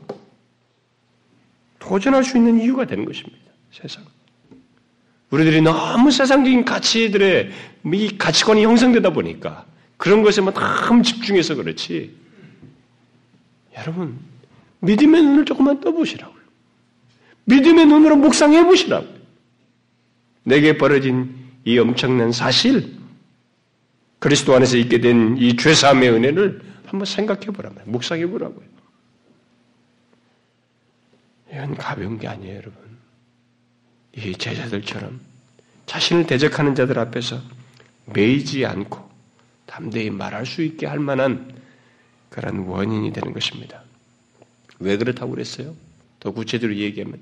도전할 1.78 2.24
수 2.24 2.36
있는 2.36 2.60
이유가 2.60 2.86
되는 2.86 3.04
것입니다. 3.04 3.38
세상. 3.72 4.04
우리들이 5.30 5.60
너무 5.60 6.10
세상적인 6.10 6.64
가치들의 6.64 7.50
이 7.92 8.18
가치관이 8.18 8.64
형성되다 8.64 9.10
보니까 9.10 9.66
그런 9.96 10.22
것에만 10.22 10.54
너무 10.54 11.02
집중해서 11.02 11.54
그렇지. 11.54 12.16
여러분, 13.76 14.18
믿음의 14.80 15.22
눈을 15.22 15.44
조금만 15.44 15.80
떠보시라고요. 15.80 16.38
믿음의 17.44 17.86
눈으로 17.86 18.16
묵상해 18.16 18.64
보시라고요. 18.64 19.18
내게 20.44 20.76
벌어진 20.78 21.34
이 21.64 21.78
엄청난 21.78 22.32
사실, 22.32 22.96
그리스도 24.18 24.54
안에서 24.54 24.76
있게 24.76 25.00
된 25.00 25.36
이 25.38 25.56
죄사함의 25.56 26.10
은혜를 26.10 26.62
한번 26.86 27.04
생각해 27.04 27.46
보라고요. 27.46 27.84
묵상해 27.86 28.26
보라고요. 28.26 28.66
이건 31.52 31.74
가벼운 31.76 32.18
게 32.18 32.28
아니에요, 32.28 32.56
여러분. 32.56 32.74
이 34.16 34.32
제자들처럼 34.34 35.20
자신을 35.86 36.26
대적하는 36.26 36.74
자들 36.74 36.98
앞에서 36.98 37.40
매이지 38.06 38.66
않고 38.66 39.08
담대히 39.66 40.10
말할 40.10 40.44
수 40.46 40.62
있게 40.62 40.86
할 40.86 40.98
만한 40.98 41.54
그런 42.30 42.58
원인이 42.60 43.12
되는 43.12 43.32
것입니다. 43.32 43.82
왜 44.80 44.96
그렇다고 44.96 45.32
그랬어요? 45.32 45.74
더 46.20 46.30
구체적으로 46.30 46.76
얘기하면 46.76 47.18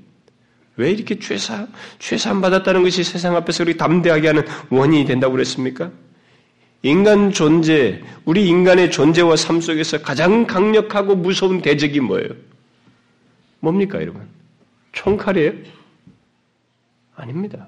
왜 0.77 0.91
이렇게 0.91 1.19
죄사 1.19 1.67
죄사함 1.99 2.41
받았다는 2.41 2.83
것이 2.83 3.03
세상 3.03 3.35
앞에서 3.37 3.65
그렇게 3.65 3.79
담대하게 3.79 4.27
하는 4.29 4.45
원인이 4.71 5.07
된다고 5.07 5.33
그랬습니까? 5.33 5.91
인간 6.83 7.33
존재, 7.33 8.03
우리 8.25 8.47
인간의 8.47 8.91
존재와 8.91 9.37
삶 9.37 9.61
속에서 9.61 10.03
가장 10.03 10.47
강력하고 10.47 11.17
무서운 11.17 11.61
대적이 11.63 12.01
뭐예요? 12.01 12.29
뭡니까, 13.61 14.01
여러분? 14.01 14.29
총칼이에요? 14.93 15.53
아닙니다. 17.17 17.67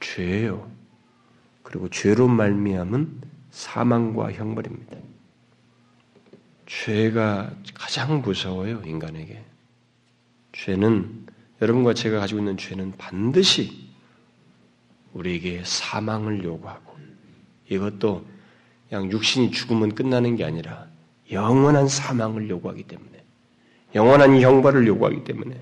죄예요. 0.00 0.68
그리고 1.62 1.88
죄로 1.90 2.26
말미암은 2.26 3.20
사망과 3.50 4.32
형벌입니다. 4.32 4.96
죄가 6.66 7.50
가장 7.74 8.22
무서워요, 8.22 8.82
인간에게. 8.84 9.42
죄는 10.52 11.26
여러분과 11.62 11.94
제가 11.94 12.18
가지고 12.20 12.40
있는 12.40 12.56
죄는 12.56 12.94
반드시 12.98 13.86
우리에게 15.12 15.62
사망을 15.64 16.44
요구하고 16.44 16.96
이것도 17.68 18.26
그냥 18.88 19.10
육신이 19.10 19.50
죽으면 19.50 19.94
끝나는 19.94 20.36
게 20.36 20.44
아니라 20.44 20.86
영원한 21.30 21.88
사망을 21.88 22.48
요구하기 22.48 22.84
때문에 22.84 23.24
영원한 23.94 24.40
형벌을 24.40 24.86
요구하기 24.86 25.24
때문에 25.24 25.60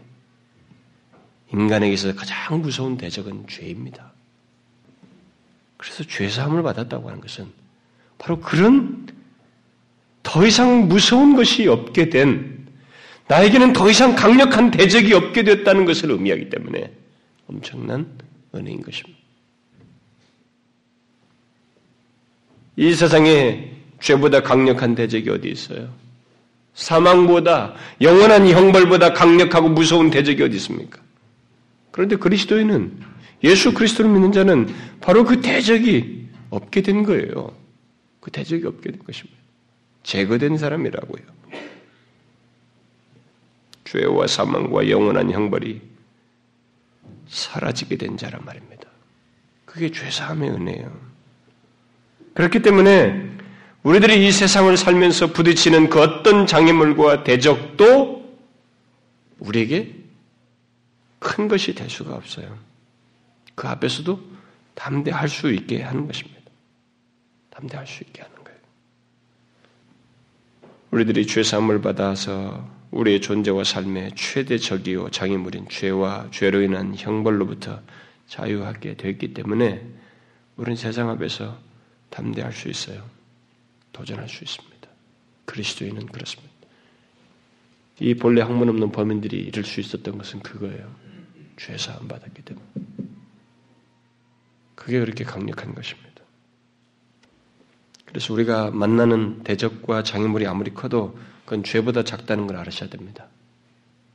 인간에게 1.53 1.97
서 1.97 2.15
가장 2.15 2.61
무서운 2.61 2.97
대적은 2.97 3.47
죄입니다. 3.47 4.13
그래서 5.77 6.03
죄사함을 6.05 6.63
받았다고 6.63 7.09
하는 7.09 7.21
것은 7.21 7.53
바로 8.19 8.41
그런 8.41 9.07
더 10.25 10.45
이상 10.45 10.89
무서운 10.89 11.37
것이 11.37 11.69
없게 11.69 12.11
된 12.11 12.67
나에게는 13.29 13.73
더 13.73 13.89
이상 13.89 14.17
강력한 14.17 14.73
대적이 14.73 15.15
없게 15.15 15.45
됐다는 15.45 15.85
것을 15.85 16.11
의미하기 16.11 16.51
때문에 16.51 16.91
엄청난 17.47 18.07
은혜인 18.53 18.83
것입니다. 18.83 19.21
이 22.77 22.93
세상에 22.93 23.71
죄보다 24.01 24.43
강력한 24.43 24.97
대적이 24.97 25.31
어디 25.31 25.49
있어요? 25.49 25.89
사망보다 26.75 27.75
영원한 28.01 28.49
형벌보다 28.49 29.13
강력하고 29.13 29.69
무서운 29.69 30.11
대적이 30.11 30.43
어디 30.43 30.57
있습니까? 30.57 31.01
그런데 31.93 32.17
그리스도인은 32.17 32.99
예수 33.45 33.73
그리스도를 33.73 34.11
믿는 34.11 34.33
자는 34.33 34.75
바로 35.01 35.23
그 35.23 35.41
대적이 35.41 36.27
없게 36.51 36.83
된 36.83 37.05
거예요. 37.05 37.55
그 38.21 38.31
대적이 38.31 38.67
없게 38.67 38.91
된 38.91 38.99
것입니다. 39.05 39.44
제거된 40.05 40.57
사람이라고요. 40.59 41.23
죄와 43.85 44.27
사망과 44.27 44.89
영원한 44.89 45.31
형벌이 45.31 45.81
사라지게 47.29 47.97
된 47.97 48.17
자란 48.17 48.45
말입니다. 48.45 48.89
그게 49.65 49.91
죄사함의 49.91 50.51
은혜예요. 50.51 51.15
그렇기 52.35 52.63
때문에 52.63 53.35
우리들이 53.83 54.27
이 54.27 54.33
세상을 54.33 54.75
살면서 54.77 55.33
부딪히는 55.33 55.91
그 55.91 56.01
어떤 56.01 56.47
장애물과 56.47 57.25
대적도 57.25 58.39
우리에게 59.39 59.95
큰 61.19 61.49
것이 61.49 61.75
될 61.75 61.91
수가 61.91 62.15
없어요. 62.15 62.59
그 63.55 63.69
앞에서도 63.69 64.21
담대할 64.75 65.29
수 65.29 65.53
있게 65.53 65.83
하는 65.83 66.07
것입니다. 66.07 66.41
담대할 67.51 67.87
수 67.87 68.03
있게 68.03 68.23
하는. 68.23 68.34
우리들이 70.95 71.27
죄사함을 71.27 71.81
받아서 71.81 72.71
우리의 72.93 73.21
존재와 73.21 73.65
삶의 73.65 74.13
최대 74.15 74.57
적이요 74.59 75.11
장애물인 75.11 75.69
죄와 75.69 76.29
죄로 76.31 76.63
인한 76.63 76.95
형벌로부터 76.97 77.83
자유하게 78.29 78.95
됐기 78.95 79.35
때문에 79.35 79.85
우리는 80.55 80.77
세상 80.77 81.11
앞에서 81.11 81.59
담대할 82.11 82.53
수 82.53 82.69
있어요. 82.69 83.03
도전할 83.93 84.29
수 84.29 84.45
있습니다. 84.45 84.89
그리스도인은 85.47 86.07
그렇습니다. 86.07 86.55
이 87.99 88.15
본래 88.15 88.43
학문 88.43 88.69
없는 88.69 88.93
범인들이 88.93 89.37
이룰 89.37 89.65
수 89.65 89.81
있었던 89.81 90.17
것은 90.17 90.45
그거예요. 90.45 90.95
죄사함 91.57 92.07
받았기 92.07 92.43
때문에. 92.43 92.67
그게 94.77 95.01
그렇게 95.01 95.25
강력한 95.25 95.75
것입니다. 95.75 96.04
그래서 98.15 98.33
우리가 98.33 98.71
만나는 98.71 99.43
대적과 99.43 100.05
장애물이 100.05 100.47
아무리 100.47 100.73
커도 100.73 101.19
그건 101.45 101.65
죄보다 101.65 102.05
작다는 102.05 102.47
걸 102.47 102.57
알으셔야 102.59 102.89
됩니다. 102.89 103.27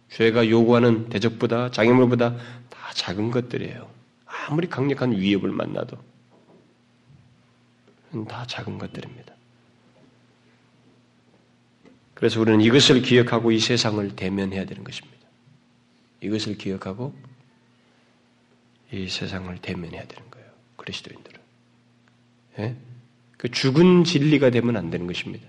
죄가 0.10 0.48
요구하는 0.48 1.10
대적보다 1.10 1.72
장애물보다 1.72 2.38
다 2.70 2.94
작은 2.94 3.30
것들이에요. 3.30 3.90
아무리 4.26 4.70
강력한 4.70 5.12
위협을 5.12 5.52
만나도 5.52 5.98
다 8.30 8.48
작은 8.48 8.78
것들입니다. 8.78 9.34
그래서 12.14 12.40
우리는 12.40 12.62
이것을 12.62 13.02
기억하고 13.02 13.52
이 13.52 13.60
세상을 13.60 14.16
대면해야 14.16 14.64
되는 14.64 14.86
것입니다. 14.86 15.28
이것을 16.22 16.58
기억하고 16.58 17.14
이 18.94 19.10
세상을 19.10 19.58
대면해야 19.58 20.06
되는 20.08 20.32
거예요. 20.32 20.48
그리스도인들은. 20.78 21.42
예? 22.60 22.89
그 23.40 23.50
죽은 23.50 24.04
진리가 24.04 24.50
되면 24.50 24.76
안 24.76 24.92
되는 24.92 25.08
것입니다. 25.08 25.48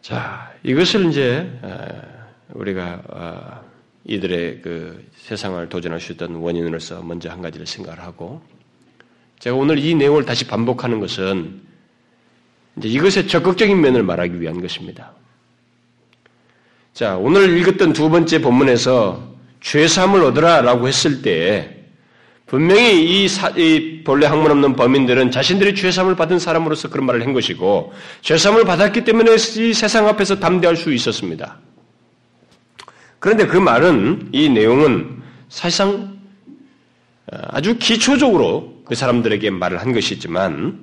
자, 0.00 0.54
이것을 0.62 1.10
이제 1.10 1.46
어, 1.60 2.02
우리가 2.54 3.02
어, 3.08 3.64
이들의 4.06 4.62
그 4.62 5.06
세상을 5.16 5.68
도전할 5.68 6.00
수 6.00 6.12
있던 6.12 6.36
원인으로서 6.36 7.02
먼저 7.02 7.28
한 7.28 7.42
가지를 7.42 7.66
생각을 7.66 8.00
하고 8.00 8.40
제가 9.38 9.54
오늘 9.54 9.78
이 9.78 9.94
내용을 9.94 10.24
다시 10.24 10.46
반복하는 10.46 10.98
것은 10.98 11.60
이제 12.78 12.88
이것의 12.88 13.28
적극적인 13.28 13.78
면을 13.78 14.02
말하기 14.02 14.40
위한 14.40 14.62
것입니다. 14.62 15.12
자, 16.94 17.18
오늘 17.18 17.54
읽었던 17.58 17.92
두 17.92 18.08
번째 18.08 18.40
본문에서 18.40 19.36
죄사함을 19.60 20.24
얻으라라고 20.24 20.88
했을 20.88 21.20
때 21.20 21.77
분명히 22.48 23.04
이, 23.04 23.28
사, 23.28 23.50
이 23.50 24.02
본래 24.02 24.26
학문 24.26 24.50
없는 24.50 24.74
범인들은 24.74 25.30
자신들이 25.30 25.74
죄사함을 25.74 26.16
받은 26.16 26.38
사람으로서 26.38 26.88
그런 26.88 27.04
말을 27.04 27.22
한 27.22 27.34
것이고 27.34 27.92
죄사함을 28.22 28.64
받았기 28.64 29.04
때문에 29.04 29.34
이 29.34 29.74
세상 29.74 30.08
앞에서 30.08 30.40
담대할 30.40 30.74
수 30.74 30.92
있었습니다. 30.92 31.58
그런데 33.18 33.46
그 33.46 33.58
말은 33.58 34.30
이 34.32 34.48
내용은 34.48 35.22
사실상 35.50 36.18
어, 37.30 37.38
아주 37.48 37.76
기초적으로 37.76 38.82
그 38.86 38.94
사람들에게 38.94 39.50
말을 39.50 39.82
한 39.82 39.92
것이지만 39.92 40.80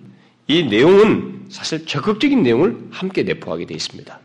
이 0.47 0.63
내용은 0.63 1.45
사실 1.49 1.87
적극적인 1.87 2.43
내용을 2.43 2.77
함께 2.91 3.23
내포하게 3.23 3.65
되어 3.65 3.75
있습니다. 3.75 4.19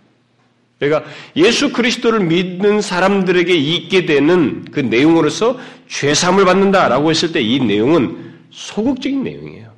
그러니까 0.80 1.08
예수 1.36 1.72
그리스도를 1.72 2.20
믿는 2.20 2.80
사람들에게 2.80 3.54
있게 3.54 4.06
되는 4.06 4.64
그 4.72 4.80
내용으로서 4.80 5.58
죄사함을 5.88 6.44
받는다라고 6.46 7.10
했을 7.10 7.32
때 7.32 7.40
이 7.42 7.60
내용은 7.60 8.32
소극적인 8.50 9.22
내용이에요. 9.22 9.70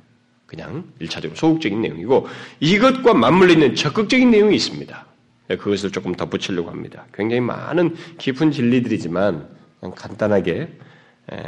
그냥 0.45 0.85
일차적으로 0.99 1.35
소극적인 1.37 1.81
내용이고 1.81 2.27
이것과 2.59 3.13
맞물려 3.15 3.53
있는 3.53 3.75
적극적인 3.75 4.31
내용이 4.31 4.55
있습니다. 4.55 5.05
그것을 5.49 5.91
조금 5.91 6.13
덧붙이려고 6.15 6.69
합니다. 6.69 7.05
굉장히 7.13 7.41
많은 7.41 7.95
깊은 8.17 8.51
진리들이지만 8.51 9.47
간단하게 9.95 10.69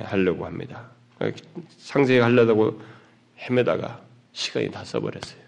하려고 0.03 0.45
합니다. 0.45 0.89
상세하려고 1.77 2.81
헤매다가 3.39 4.01
시간이 4.33 4.69
다 4.71 4.83
써버렸어요. 4.83 5.39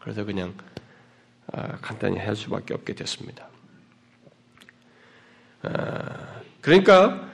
그래서 0.00 0.24
그냥 0.24 0.52
아, 0.58 0.71
간단히 1.80 2.18
할 2.18 2.34
수밖에 2.34 2.74
없게 2.74 2.94
됐습니다. 2.94 3.48
아, 5.62 6.40
그러니까 6.60 7.28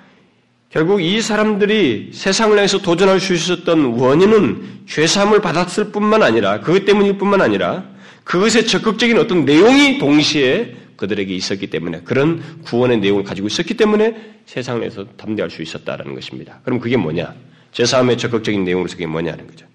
결국 0.71 1.01
이 1.01 1.23
사람들이 1.23 2.11
세상을 2.13 2.55
향해서 2.57 2.83
도전할 2.83 3.21
수 3.21 3.33
있었던 3.33 3.85
원인은 3.85 4.83
죄사함을 4.87 5.41
받았을 5.41 5.93
뿐만 5.93 6.23
아니라 6.23 6.61
그것 6.61 6.85
때문일 6.85 7.17
뿐만 7.17 7.41
아니라 7.41 7.85
그것의 8.25 8.67
적극적인 8.67 9.19
어떤 9.19 9.47
내용이 9.47 9.99
동시에 9.99 10.77
그들에게 10.97 11.35
있었기 11.35 11.69
때문에 11.69 12.03
그런 12.03 12.43
구원의 12.65 12.99
내용을 12.99 13.25
가지고 13.25 13.47
있었기 13.47 13.77
때문에 13.77 14.35
세상에서 14.45 15.07
담대할 15.17 15.49
수 15.51 15.63
있었다라는 15.63 16.15
것입니다. 16.15 16.61
그럼 16.65 16.81
그게 16.81 16.97
뭐냐? 16.97 17.35
제사함의 17.73 18.19
적극적인 18.19 18.65
내용으로서 18.65 18.97
그게 18.97 19.07
뭐냐는 19.07 19.47
거죠. 19.47 19.67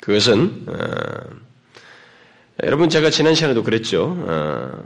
그것은 0.00 0.64
어, 0.66 1.47
여러분 2.64 2.88
제가 2.88 3.10
지난 3.10 3.34
시간에도 3.34 3.62
그랬죠. 3.62 4.16
어, 4.26 4.82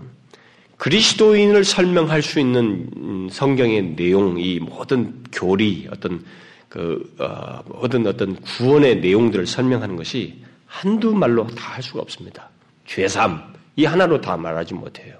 그리스도인을 0.76 1.64
설명할 1.64 2.20
수 2.20 2.38
있는 2.38 3.28
성경의 3.30 3.94
내용, 3.96 4.38
이 4.38 4.58
모든 4.58 5.22
교리, 5.32 5.88
어떤 5.90 6.22
그 6.68 7.14
어, 7.18 7.62
모든 7.66 8.06
어떤 8.06 8.36
구원의 8.36 9.00
내용들을 9.00 9.46
설명하는 9.46 9.96
것이 9.96 10.42
한두 10.66 11.14
말로 11.14 11.46
다 11.46 11.72
할 11.72 11.82
수가 11.82 12.00
없습니다. 12.02 12.50
죄삼 12.84 13.54
이 13.76 13.86
하나로 13.86 14.20
다 14.20 14.36
말하지 14.36 14.74
못해요. 14.74 15.16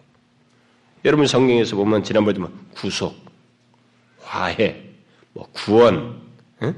여러분 1.06 1.26
성경에서 1.26 1.74
보면 1.76 2.04
지난번에 2.04 2.38
도 2.38 2.50
구속, 2.74 3.16
화해, 4.20 4.82
뭐 5.32 5.48
구원, 5.52 6.20
응? 6.62 6.74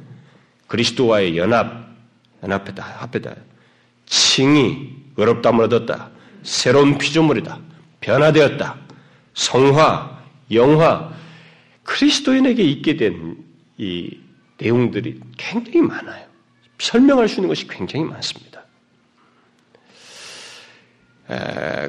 그리스도와의 0.68 1.36
연합, 1.36 1.88
연합했다, 2.44 2.82
합했다, 2.82 3.34
칭의, 4.06 5.03
의롭다을 5.16 5.60
얻었다, 5.62 6.10
새로운 6.42 6.98
피조물이다, 6.98 7.58
변화되었다, 8.00 8.76
성화, 9.34 10.22
영화, 10.52 11.12
그리스도인에게 11.84 12.62
있게 12.62 12.96
된 12.96 13.44
이 13.76 14.18
내용들이 14.58 15.20
굉장히 15.36 15.82
많아요. 15.82 16.24
설명할 16.78 17.28
수 17.28 17.36
있는 17.36 17.48
것이 17.48 17.66
굉장히 17.66 18.04
많습니다. 18.04 18.62
에, 21.30 21.88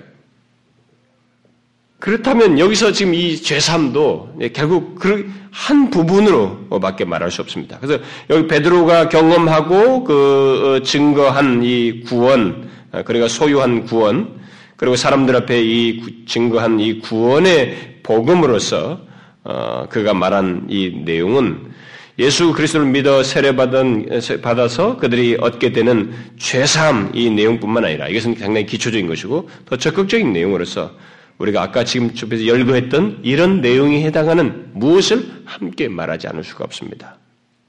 그렇다면 1.99 2.59
여기서 2.59 2.91
지금 2.91 3.13
이 3.13 3.37
죄삼도 3.37 4.39
결국 4.53 4.95
그한 4.95 5.89
부분으로밖에 5.89 7.05
말할 7.05 7.31
수 7.31 7.41
없습니다. 7.41 7.79
그래서 7.79 8.03
여기 8.29 8.47
베드로가 8.47 9.09
경험하고 9.09 10.03
그 10.03 10.79
어, 10.79 10.83
증거한 10.83 11.63
이 11.63 12.01
구원, 12.01 12.63
어, 12.63 12.64
그러니까 13.03 13.27
소유한 13.27 13.85
구원, 13.85 14.39
그리고 14.77 14.95
사람들 14.95 15.35
앞에 15.35 15.61
이 15.61 16.25
증거한 16.25 16.79
이 16.79 16.99
구원의 16.99 18.01
복음으로서 18.03 18.99
어, 19.43 19.85
그가 19.89 20.13
말한 20.13 20.67
이 20.69 21.01
내용은 21.05 21.73
예수 22.17 22.53
그리스도를 22.53 22.87
믿어 22.87 23.23
세례받은 23.23 24.21
받아서 24.41 24.97
그들이 24.97 25.37
얻게 25.39 25.71
되는 25.71 26.13
죄사함 26.37 27.11
이 27.13 27.29
내용뿐만 27.29 27.83
아니라 27.83 28.07
이것은 28.07 28.35
상당히 28.35 28.65
기초적인 28.65 29.07
것이고 29.07 29.49
더 29.65 29.75
적극적인 29.75 30.31
내용으로서 30.31 30.91
우리가 31.37 31.61
아까 31.61 31.83
지금 31.83 32.13
좁혀서 32.13 32.47
열거했던 32.47 33.19
이런 33.23 33.59
내용이 33.59 34.03
해당하는 34.03 34.69
무엇을 34.73 35.43
함께 35.43 35.89
말하지 35.89 36.27
않을 36.29 36.43
수가 36.45 36.63
없습니다. 36.63 37.17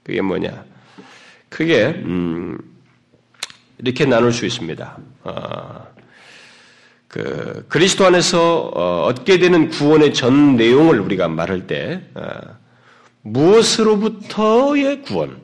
그게 0.03 0.21
뭐냐? 0.21 0.63
그게 1.49 1.87
음, 1.87 2.57
이렇게 3.79 4.05
나눌 4.05 4.31
수 4.31 4.45
있습니다. 4.45 4.97
어, 5.23 5.87
그 7.07 7.65
그리스도 7.69 8.05
안에서 8.05 8.71
어, 8.73 9.03
얻게 9.05 9.37
되는 9.39 9.69
구원의 9.69 10.13
전 10.13 10.55
내용을 10.55 10.99
우리가 10.99 11.27
말할 11.27 11.67
때 11.67 12.01
어, 12.15 12.23
무엇으로부터의 13.21 15.01
구원, 15.03 15.37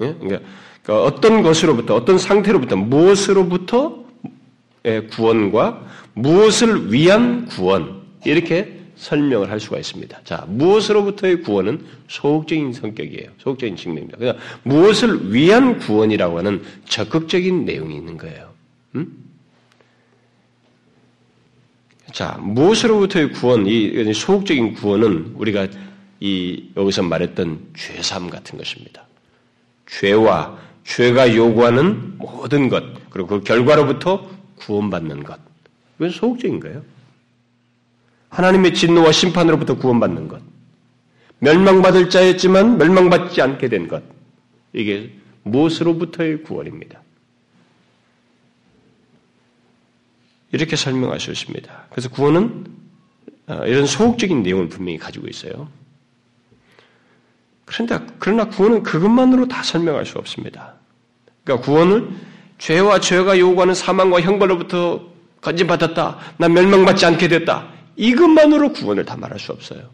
예? 0.00 0.14
그러니까, 0.14 0.40
그러니까 0.82 1.04
어떤 1.04 1.42
것으로부터, 1.42 1.94
어떤 1.94 2.18
상태로부터, 2.18 2.76
무엇으로부터 2.76 4.04
구원과 5.10 5.82
무엇을 6.14 6.92
위한 6.92 7.46
구원, 7.46 8.02
이렇게 8.24 8.73
설명을 8.96 9.50
할 9.50 9.60
수가 9.60 9.78
있습니다. 9.78 10.20
자, 10.24 10.44
무엇으로부터의 10.48 11.42
구원은 11.42 11.84
소극적인 12.08 12.72
성격이에요. 12.72 13.30
소극적인 13.38 13.76
측면입니다. 13.76 14.18
그냥 14.18 14.38
무엇을 14.62 15.32
위한 15.32 15.78
구원이라고 15.78 16.38
하는 16.38 16.62
적극적인 16.86 17.64
내용이 17.64 17.96
있는 17.96 18.16
거예요. 18.16 18.52
음? 18.94 19.24
자, 22.12 22.38
무엇으로부터의 22.40 23.32
구원, 23.32 23.66
이 23.66 24.12
소극적인 24.12 24.74
구원은 24.74 25.34
우리가 25.34 25.66
이 26.20 26.70
여기서 26.76 27.02
말했던 27.02 27.72
죄삼 27.76 28.30
같은 28.30 28.56
것입니다. 28.56 29.04
죄와 29.86 30.58
죄가 30.84 31.34
요구하는 31.34 32.16
모든 32.18 32.68
것 32.68 32.84
그리고 33.10 33.28
그 33.28 33.40
결과로부터 33.42 34.28
구원받는 34.56 35.24
것 35.24 35.38
이건 35.98 36.10
소극적인 36.10 36.60
거예요. 36.60 36.82
하나님의 38.34 38.74
진노와 38.74 39.12
심판으로부터 39.12 39.76
구원받는 39.76 40.28
것 40.28 40.42
멸망받을 41.38 42.10
자였지만 42.10 42.78
멸망받지 42.78 43.40
않게 43.40 43.68
된 43.68 43.86
것 43.88 44.02
이게 44.72 45.12
무엇으로부터의 45.44 46.42
구원입니다. 46.42 47.00
이렇게 50.52 50.74
있습니다. 51.30 51.86
그래서 51.90 52.08
구원은 52.08 52.66
어, 53.46 53.62
이런 53.66 53.86
소극적인 53.86 54.42
내용을 54.42 54.68
분명히 54.68 54.98
가지고 54.98 55.28
있어요. 55.28 55.68
그런데 57.66 57.98
그러나 58.18 58.44
구원은 58.46 58.82
그것만으로 58.82 59.48
다 59.48 59.62
설명할 59.62 60.06
수 60.06 60.18
없습니다. 60.18 60.74
그러니까 61.44 61.64
구원을 61.64 62.08
죄와 62.58 63.00
죄가 63.00 63.38
요구하는 63.38 63.74
사망과 63.74 64.20
형벌로부터 64.20 65.08
건진받았다. 65.40 66.18
난 66.38 66.52
멸망받지 66.54 67.04
않게 67.04 67.28
됐다. 67.28 67.73
이것만으로 67.96 68.72
구원을 68.72 69.04
다 69.04 69.16
말할 69.16 69.38
수 69.38 69.52
없어요. 69.52 69.90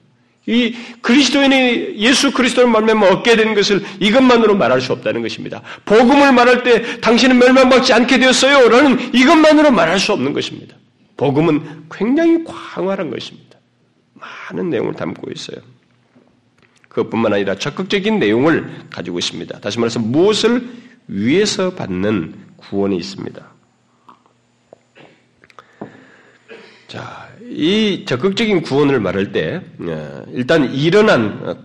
이 0.47 0.75
그리스도인이 1.03 1.97
예수 1.99 2.33
그리스도를 2.33 2.69
말하면 2.71 3.13
얻게 3.13 3.37
되는 3.37 3.55
것을 3.55 3.85
이것만으로 4.01 4.57
말할 4.57 4.81
수 4.81 4.93
없다는 4.93 5.23
것입니다. 5.23 5.63
복음을 5.85 6.33
말할 6.33 6.63
때 6.63 7.01
당신은 7.01 7.39
멸망받지 7.39 7.93
않게 7.93 8.19
되었어요. 8.19 8.69
라는 8.69 9.15
이것만으로 9.15 9.71
말할 9.71 9.99
수 9.99 10.13
없는 10.13 10.33
것입니다. 10.33 10.77
복음은 11.17 11.87
굉장히 11.91 12.43
광활한 12.45 13.11
것입니다. 13.11 13.59
많은 14.15 14.71
내용을 14.71 14.95
담고 14.95 15.31
있어요. 15.31 15.59
그것뿐만 16.89 17.35
아니라 17.35 17.55
적극적인 17.55 18.19
내용을 18.19 18.87
가지고 18.91 19.19
있습니다. 19.19 19.61
다시 19.61 19.79
말해서 19.79 20.01
무엇을 20.01 20.69
위해서 21.07 21.75
받는 21.75 22.35
구원이 22.57 22.97
있습니다. 22.97 23.51
자, 26.89 27.30
이 27.51 28.05
적극적인 28.07 28.63
구원을 28.63 29.01
말할 29.01 29.33
때 29.33 29.61
어, 29.81 30.25
일단 30.33 30.73
일어난 30.73 31.41
어, 31.43 31.57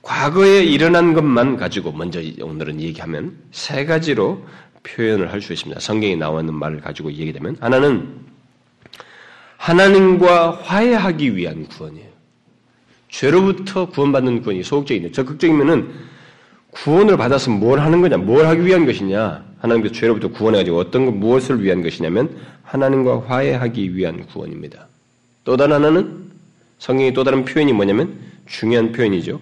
과거에 0.00 0.62
일어난 0.62 1.12
것만 1.12 1.56
가지고 1.56 1.90
먼저 1.92 2.20
오늘은 2.40 2.80
얘기하면 2.80 3.36
세 3.50 3.84
가지로 3.84 4.44
표현을 4.84 5.32
할 5.32 5.40
수 5.40 5.52
있습니다. 5.52 5.80
성경에 5.80 6.14
나와 6.14 6.40
있는 6.40 6.54
말을 6.54 6.80
가지고 6.80 7.10
얘기되면 7.12 7.56
하나는 7.58 8.14
하나님과 9.56 10.60
화해하기 10.62 11.36
위한 11.36 11.66
구원이에요. 11.66 12.08
죄로부터 13.08 13.88
구원받는 13.88 14.42
구원이 14.42 14.62
소극적인데 14.62 15.12
적극적이면은 15.12 15.90
구원을 16.70 17.16
받아서 17.16 17.50
뭘 17.50 17.80
하는 17.80 18.02
거냐, 18.02 18.18
뭘 18.18 18.46
하기 18.46 18.66
위한 18.66 18.84
것이냐, 18.84 19.44
하나님께서 19.58 19.94
죄로부터 19.94 20.28
구원해가지고 20.28 20.78
어떤 20.78 21.06
것, 21.06 21.12
무엇을 21.12 21.62
위한 21.62 21.82
것이냐면 21.82 22.36
하나님과 22.62 23.22
화해하기 23.26 23.96
위한 23.96 24.26
구원입니다. 24.26 24.88
또 25.44 25.56
다른 25.56 25.76
하나는 25.76 26.30
성경의 26.78 27.12
또 27.14 27.22
다른 27.24 27.44
표현이 27.44 27.72
뭐냐면 27.72 28.18
중요한 28.46 28.92
표현이죠. 28.92 29.40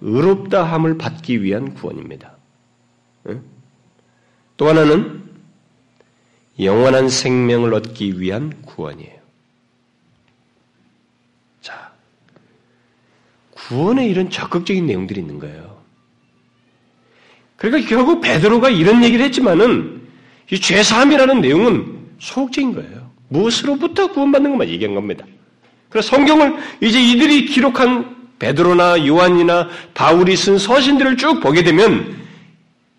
의롭다함을 0.00 0.98
받기 0.98 1.42
위한 1.42 1.74
구원입니다. 1.74 2.36
또 4.56 4.68
하나는 4.68 5.22
영원한 6.58 7.08
생명을 7.08 7.74
얻기 7.74 8.20
위한 8.20 8.62
구원이에요. 8.62 9.18
구원에 13.68 14.08
이런 14.08 14.30
적극적인 14.30 14.86
내용들이 14.86 15.20
있는 15.20 15.38
거예요. 15.38 15.78
그러니까 17.56 17.88
결국 17.88 18.22
베드로가 18.22 18.70
이런 18.70 19.04
얘기를 19.04 19.24
했지만은 19.26 20.08
이 20.50 20.58
죄사함이라는 20.58 21.40
내용은 21.42 22.06
소극적인 22.18 22.74
거예요. 22.74 23.07
무엇으로부터 23.28 24.08
구원받는 24.08 24.50
것만 24.50 24.68
얘기한 24.68 24.94
겁니다. 24.94 25.24
그래서 25.88 26.08
성경을 26.08 26.56
이제 26.80 27.00
이들이 27.00 27.46
기록한 27.46 28.16
베드로나 28.38 29.06
요한이나 29.06 29.68
바울이 29.94 30.36
쓴 30.36 30.58
서신들을 30.58 31.16
쭉 31.16 31.40
보게 31.40 31.62
되면 31.62 32.16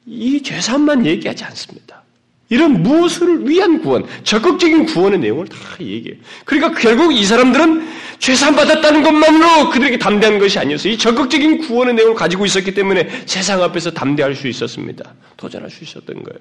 이 0.05 0.41
죄산만 0.41 1.05
얘기하지 1.05 1.43
않습니다. 1.45 2.03
이런 2.49 2.81
무엇을 2.81 3.47
위한 3.47 3.79
구원, 3.79 4.05
적극적인 4.23 4.87
구원의 4.87 5.19
내용을 5.19 5.47
다 5.47 5.57
얘기해요. 5.79 6.19
그러니까 6.45 6.79
결국 6.79 7.13
이 7.13 7.23
사람들은 7.23 7.87
죄산 8.17 8.55
받았다는 8.55 9.03
것만으로 9.03 9.69
그들에게 9.69 9.99
담대한 9.99 10.39
것이 10.39 10.57
아니었어요. 10.57 10.93
이 10.93 10.97
적극적인 10.97 11.59
구원의 11.59 11.93
내용을 11.93 12.15
가지고 12.15 12.45
있었기 12.45 12.73
때문에 12.73 13.07
세상 13.27 13.61
앞에서 13.61 13.91
담대할 13.91 14.33
수 14.35 14.47
있었습니다. 14.47 15.13
도전할 15.37 15.69
수 15.69 15.83
있었던 15.83 16.23
거예요. 16.23 16.39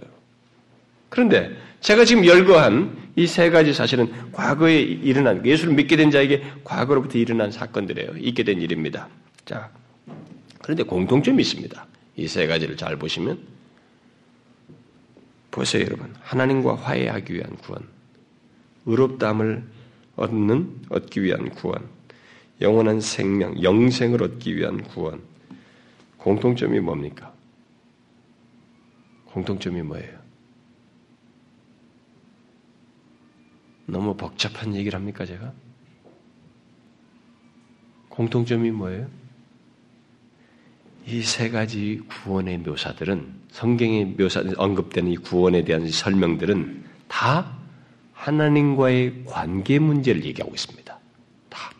그런데 1.09 1.51
제가 1.81 2.05
지금 2.05 2.25
열거한 2.27 3.09
이 3.17 3.27
세 3.27 3.51
가지 3.51 3.73
사실은 3.75 4.13
과거에 4.33 4.81
일어난 4.81 5.45
예수를 5.45 5.75
믿게 5.75 5.97
된 5.97 6.11
자에게 6.11 6.43
과거로부터 6.63 7.19
일어난 7.19 7.51
사건들이에요. 7.51 8.13
있게 8.19 8.45
된 8.45 8.61
일입니다. 8.61 9.09
자, 9.45 9.71
그런데 10.63 10.85
공통점이 10.85 11.41
있습니다. 11.43 11.87
이 12.17 12.27
세 12.29 12.47
가지를 12.47 12.77
잘 12.77 12.97
보시면 12.97 13.39
보세요, 15.51 15.85
여러분. 15.85 16.15
하나님과 16.21 16.77
화해하기 16.77 17.35
위한 17.35 17.57
구원, 17.57 17.83
의롭다함을 18.87 19.63
얻는 20.17 20.83
얻기 20.91 21.23
위한 21.23 21.49
구원, 21.51 21.83
영원한 22.61 23.01
생명, 23.01 23.61
영생을 23.63 24.23
얻기 24.23 24.57
위한 24.57 24.83
구원. 24.85 25.21
공통점이 26.19 26.81
뭡니까? 26.81 27.33
공통점이 29.27 29.83
뭐예요? 29.83 30.18
너무 33.89 34.15
복잡한 34.17 34.75
얘기를 34.75 34.99
합니까, 34.99 35.25
제가? 35.25 35.53
공통점이 38.11 38.71
뭐예요? 38.71 39.09
이 41.07 41.23
세 41.23 41.49
가지 41.49 42.03
구원의 42.07 42.59
묘사들은 42.59 43.33
성경에 43.51 44.05
묘사 44.05 44.43
언급되는 44.59 45.11
이 45.11 45.17
구원에 45.17 45.65
대한 45.65 45.89
설명들은 45.89 46.85
다 47.09 47.57
하나님과의 48.13 49.25
관계 49.25 49.79
문제를 49.79 50.23
얘기하고 50.27 50.55
있습니다. 50.55 50.99
다 51.49 51.71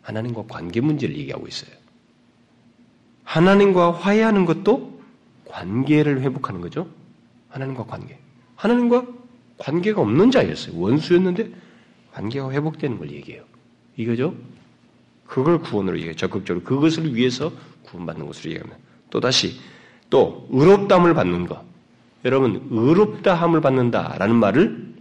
하나님과 0.00 0.46
관계 0.48 0.80
문제를 0.80 1.16
얘기하고 1.16 1.46
있어요. 1.46 1.70
하나님과 3.22 3.92
화해하는 3.92 4.44
것도 4.44 5.00
관계를 5.44 6.22
회복하는 6.22 6.60
거죠. 6.60 6.88
하나님과 7.50 7.84
관계. 7.84 8.18
하나님과 8.56 9.06
관계가 9.62 10.00
없는 10.00 10.30
자였어요. 10.32 10.76
원수였는데 10.76 11.48
관계가 12.12 12.50
회복되는 12.50 12.98
걸 12.98 13.10
얘기해요. 13.12 13.44
이거죠? 13.96 14.34
그걸 15.24 15.60
구원으로 15.60 15.96
얘기해요. 15.96 16.16
적극적으로 16.16 16.64
그것을 16.64 17.14
위해서 17.14 17.52
구원받는 17.84 18.26
것으로 18.26 18.50
얘기합니다. 18.50 18.78
또다시 19.10 19.60
또 20.10 20.48
의롭다함을 20.50 21.14
받는 21.14 21.46
것. 21.46 21.62
여러분 22.24 22.66
의롭다함을 22.70 23.60
받는다라는 23.60 24.34
말을 24.34 24.94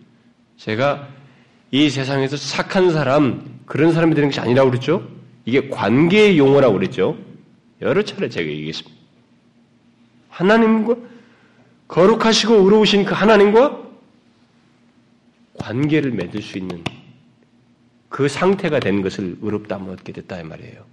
제가 0.58 1.08
이 1.72 1.90
세상에서 1.90 2.38
착한 2.38 2.92
사람 2.92 3.60
그런 3.66 3.94
사람이 3.94 4.14
되는 4.14 4.30
것이 4.30 4.40
아니라고 4.40 4.70
그랬죠. 4.70 5.08
이게 5.46 5.70
관계의 5.70 6.38
용어라고 6.38 6.76
그랬죠. 6.76 7.18
여러 7.82 8.04
차례 8.04 8.30
제가 8.30 8.48
얘기했습니다. 8.48 8.96
하나님과 10.30 10.96
거룩하시고 11.88 12.54
의로우신 12.54 13.06
그 13.06 13.14
하나님과 13.14 13.91
관계를 15.62 16.12
맺을 16.12 16.42
수 16.42 16.58
있는 16.58 16.84
그 18.10 18.28
상태가 18.28 18.80
된 18.80 19.02
것을 19.02 19.38
의롭다함을 19.42 19.94
얻게 19.94 20.12
됐다 20.12 20.42
이 20.42 20.44
말이에요. 20.44 20.86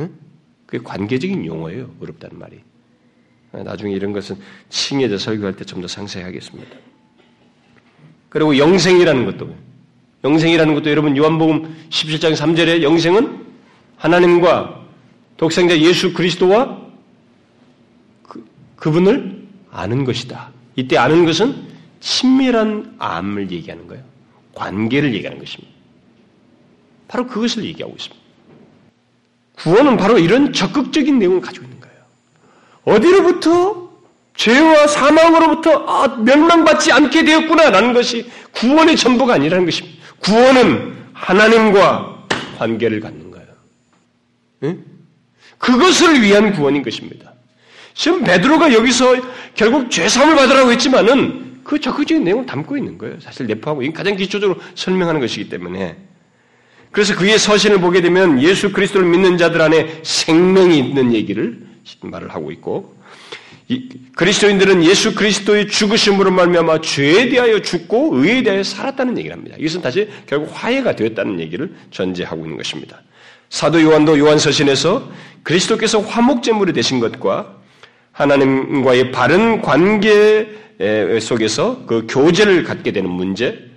응? 0.00 0.10
그게 0.66 0.82
관계적인 0.84 1.44
용어예요. 1.46 1.90
의롭다는 2.00 2.38
말이. 2.38 2.60
나중에 3.52 3.92
이런 3.92 4.12
것은 4.12 4.36
칭해져 4.68 5.16
설교할 5.16 5.56
때 5.56 5.64
좀 5.64 5.80
더 5.80 5.88
상세히 5.88 6.24
하겠습니다. 6.24 6.76
그리고 8.28 8.56
영생이라는 8.58 9.24
것도 9.26 9.54
영생이라는 10.24 10.74
것도 10.74 10.90
여러분 10.90 11.16
요한복음 11.16 11.88
17장 11.88 12.34
3절에 12.34 12.82
영생은 12.82 13.44
하나님과 13.96 14.84
독생자 15.36 15.78
예수 15.78 16.12
그리스도와 16.12 16.80
그, 18.22 18.44
그분을 18.76 19.46
아는 19.70 20.04
것이다. 20.04 20.50
이때 20.76 20.96
아는 20.96 21.24
것은 21.24 21.73
친밀한 22.04 22.94
암을 22.98 23.50
얘기하는 23.50 23.88
거예요. 23.88 24.04
관계를 24.54 25.14
얘기하는 25.14 25.38
것입니다. 25.38 25.72
바로 27.08 27.26
그것을 27.26 27.64
얘기하고 27.64 27.94
있습니다. 27.96 28.24
구원은 29.56 29.96
바로 29.96 30.18
이런 30.18 30.52
적극적인 30.52 31.18
내용을 31.18 31.40
가지고 31.40 31.64
있는 31.64 31.80
거예요. 31.80 31.96
어디로부터 32.84 33.88
죄와 34.36 34.86
사망으로부터 34.86 35.86
아, 35.86 36.08
멸망받지 36.18 36.92
않게 36.92 37.24
되었구나라는 37.24 37.94
것이 37.94 38.30
구원의 38.52 38.96
전부가 38.96 39.34
아니라는 39.34 39.64
것입니다. 39.64 39.96
구원은 40.18 40.96
하나님과 41.14 42.26
관계를 42.58 43.00
갖는 43.00 43.30
거예요. 43.30 43.46
응? 44.64 44.84
그것을 45.56 46.20
위한 46.20 46.52
구원인 46.52 46.82
것입니다. 46.82 47.32
지금 47.94 48.24
베드로가 48.24 48.74
여기서 48.74 49.14
결국 49.54 49.90
죄사함을 49.90 50.36
받으라고 50.36 50.72
했지만은 50.72 51.43
그 51.64 51.80
적극적인 51.80 52.24
내용을 52.24 52.46
담고 52.46 52.76
있는 52.76 52.98
거예요. 52.98 53.18
사실 53.20 53.46
내포하고 53.46 53.82
가장 53.92 54.16
기초적으로 54.16 54.60
설명하는 54.74 55.20
것이기 55.20 55.48
때문에. 55.48 55.96
그래서 56.92 57.16
그의 57.16 57.38
서신을 57.38 57.80
보게 57.80 58.00
되면 58.02 58.40
예수 58.40 58.70
그리스도를 58.70 59.08
믿는 59.08 59.36
자들 59.36 59.60
안에 59.60 60.00
생명이 60.04 60.78
있는 60.78 61.12
얘기를 61.12 61.66
말을 62.02 62.32
하고 62.32 62.52
있고 62.52 62.94
그리스도인들은 64.14 64.84
예수 64.84 65.14
그리스도의 65.14 65.68
죽으심으로 65.68 66.30
말미암아 66.30 66.82
죄에 66.82 67.30
대하여 67.30 67.60
죽고 67.60 68.10
의에 68.18 68.42
대하여 68.42 68.62
살았다는 68.62 69.18
얘기를 69.18 69.34
합니다. 69.34 69.56
이것은 69.58 69.80
다시 69.80 70.08
결국 70.26 70.50
화해가 70.52 70.94
되었다는 70.94 71.40
얘기를 71.40 71.74
전제하고 71.90 72.44
있는 72.44 72.56
것입니다. 72.56 73.02
사도 73.48 73.82
요한도 73.82 74.18
요한 74.18 74.38
서신에서 74.38 75.10
그리스도께서 75.42 76.00
화목제물이 76.00 76.72
되신 76.74 77.00
것과 77.00 77.56
하나님과의 78.12 79.10
바른 79.10 79.62
관계 79.62 80.48
속에서 81.20 81.84
그 81.86 82.06
교제를 82.08 82.64
갖게 82.64 82.92
되는 82.92 83.10
문제, 83.10 83.70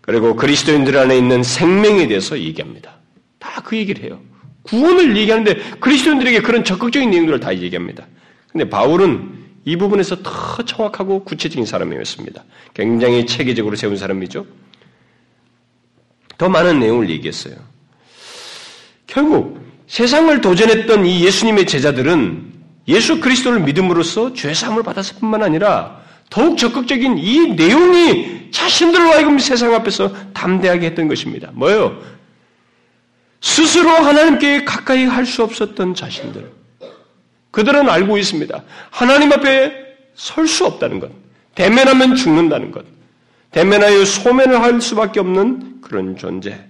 그리고 0.00 0.34
그리스도인들 0.36 0.96
안에 0.96 1.16
있는 1.16 1.42
생명에 1.42 2.06
대해서 2.08 2.38
얘기합니다. 2.38 2.96
다 3.38 3.62
그 3.62 3.76
얘기를 3.76 4.02
해요. 4.04 4.20
구원을 4.62 5.16
얘기하는데 5.16 5.54
그리스도인들에게 5.80 6.42
그런 6.42 6.64
적극적인 6.64 7.10
내용들을 7.10 7.40
다 7.40 7.54
얘기합니다. 7.54 8.06
근데 8.50 8.68
바울은 8.68 9.40
이 9.64 9.76
부분에서 9.76 10.22
더 10.22 10.64
정확하고 10.64 11.24
구체적인 11.24 11.66
사람이었습니다. 11.66 12.42
굉장히 12.74 13.26
체계적으로 13.26 13.76
세운 13.76 13.96
사람이죠. 13.96 14.46
더 16.38 16.48
많은 16.48 16.80
내용을 16.80 17.10
얘기했어요. 17.10 17.54
결국 19.06 19.60
세상을 19.86 20.40
도전했던 20.40 21.04
이 21.04 21.24
예수님의 21.24 21.66
제자들은 21.66 22.52
예수 22.88 23.20
그리스도를 23.20 23.60
믿음으로써 23.60 24.32
죄 24.32 24.54
사함을 24.54 24.82
받았을 24.82 25.16
뿐만 25.20 25.42
아니라 25.42 25.99
더욱 26.30 26.56
적극적인 26.56 27.18
이 27.18 27.54
내용이 27.54 28.50
자신들로 28.52 29.10
하여금 29.12 29.38
세상 29.38 29.74
앞에서 29.74 30.32
담대하게 30.32 30.86
했던 30.86 31.08
것입니다. 31.08 31.50
뭐예요? 31.52 32.00
스스로 33.40 33.90
하나님께 33.90 34.64
가까이 34.64 35.04
할 35.04 35.26
수 35.26 35.42
없었던 35.42 35.94
자신들. 35.94 36.50
그들은 37.50 37.88
알고 37.88 38.16
있습니다. 38.16 38.62
하나님 38.90 39.32
앞에 39.32 39.72
설 40.14 40.46
수 40.46 40.66
없다는 40.66 41.00
것. 41.00 41.10
대면하면 41.54 42.14
죽는다는 42.14 42.70
것. 42.70 42.84
대면하여 43.50 44.04
소면을 44.04 44.62
할 44.62 44.80
수밖에 44.80 45.18
없는 45.20 45.80
그런 45.80 46.16
존재. 46.16 46.64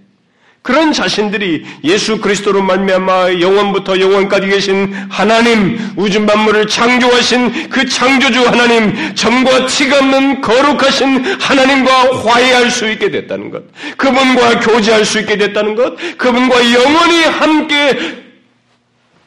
그런 0.63 0.93
자신들이 0.93 1.65
예수 1.85 2.21
그리스도로 2.21 2.63
말미암아 2.63 3.41
영원부터 3.41 3.99
영원까지 3.99 4.47
계신 4.49 4.93
하나님 5.09 5.79
우주 5.97 6.21
만물을 6.21 6.67
창조하신 6.67 7.71
그 7.71 7.87
창조주 7.87 8.47
하나님 8.47 9.15
점과 9.15 9.67
티가 9.67 9.99
없는 9.99 10.41
거룩하신 10.43 11.25
하나님과 11.41 12.23
화해할 12.23 12.71
수 12.71 12.91
있게 12.91 13.11
됐다는 13.11 13.51
것 13.51 13.65
그분과 13.97 14.61
교제할 14.61 15.07
수 15.07 15.21
있게 15.21 15.39
됐다는 15.39 15.77
것 15.77 15.97
그분과 16.19 16.73
영원히 16.75 17.25
함께 17.25 17.99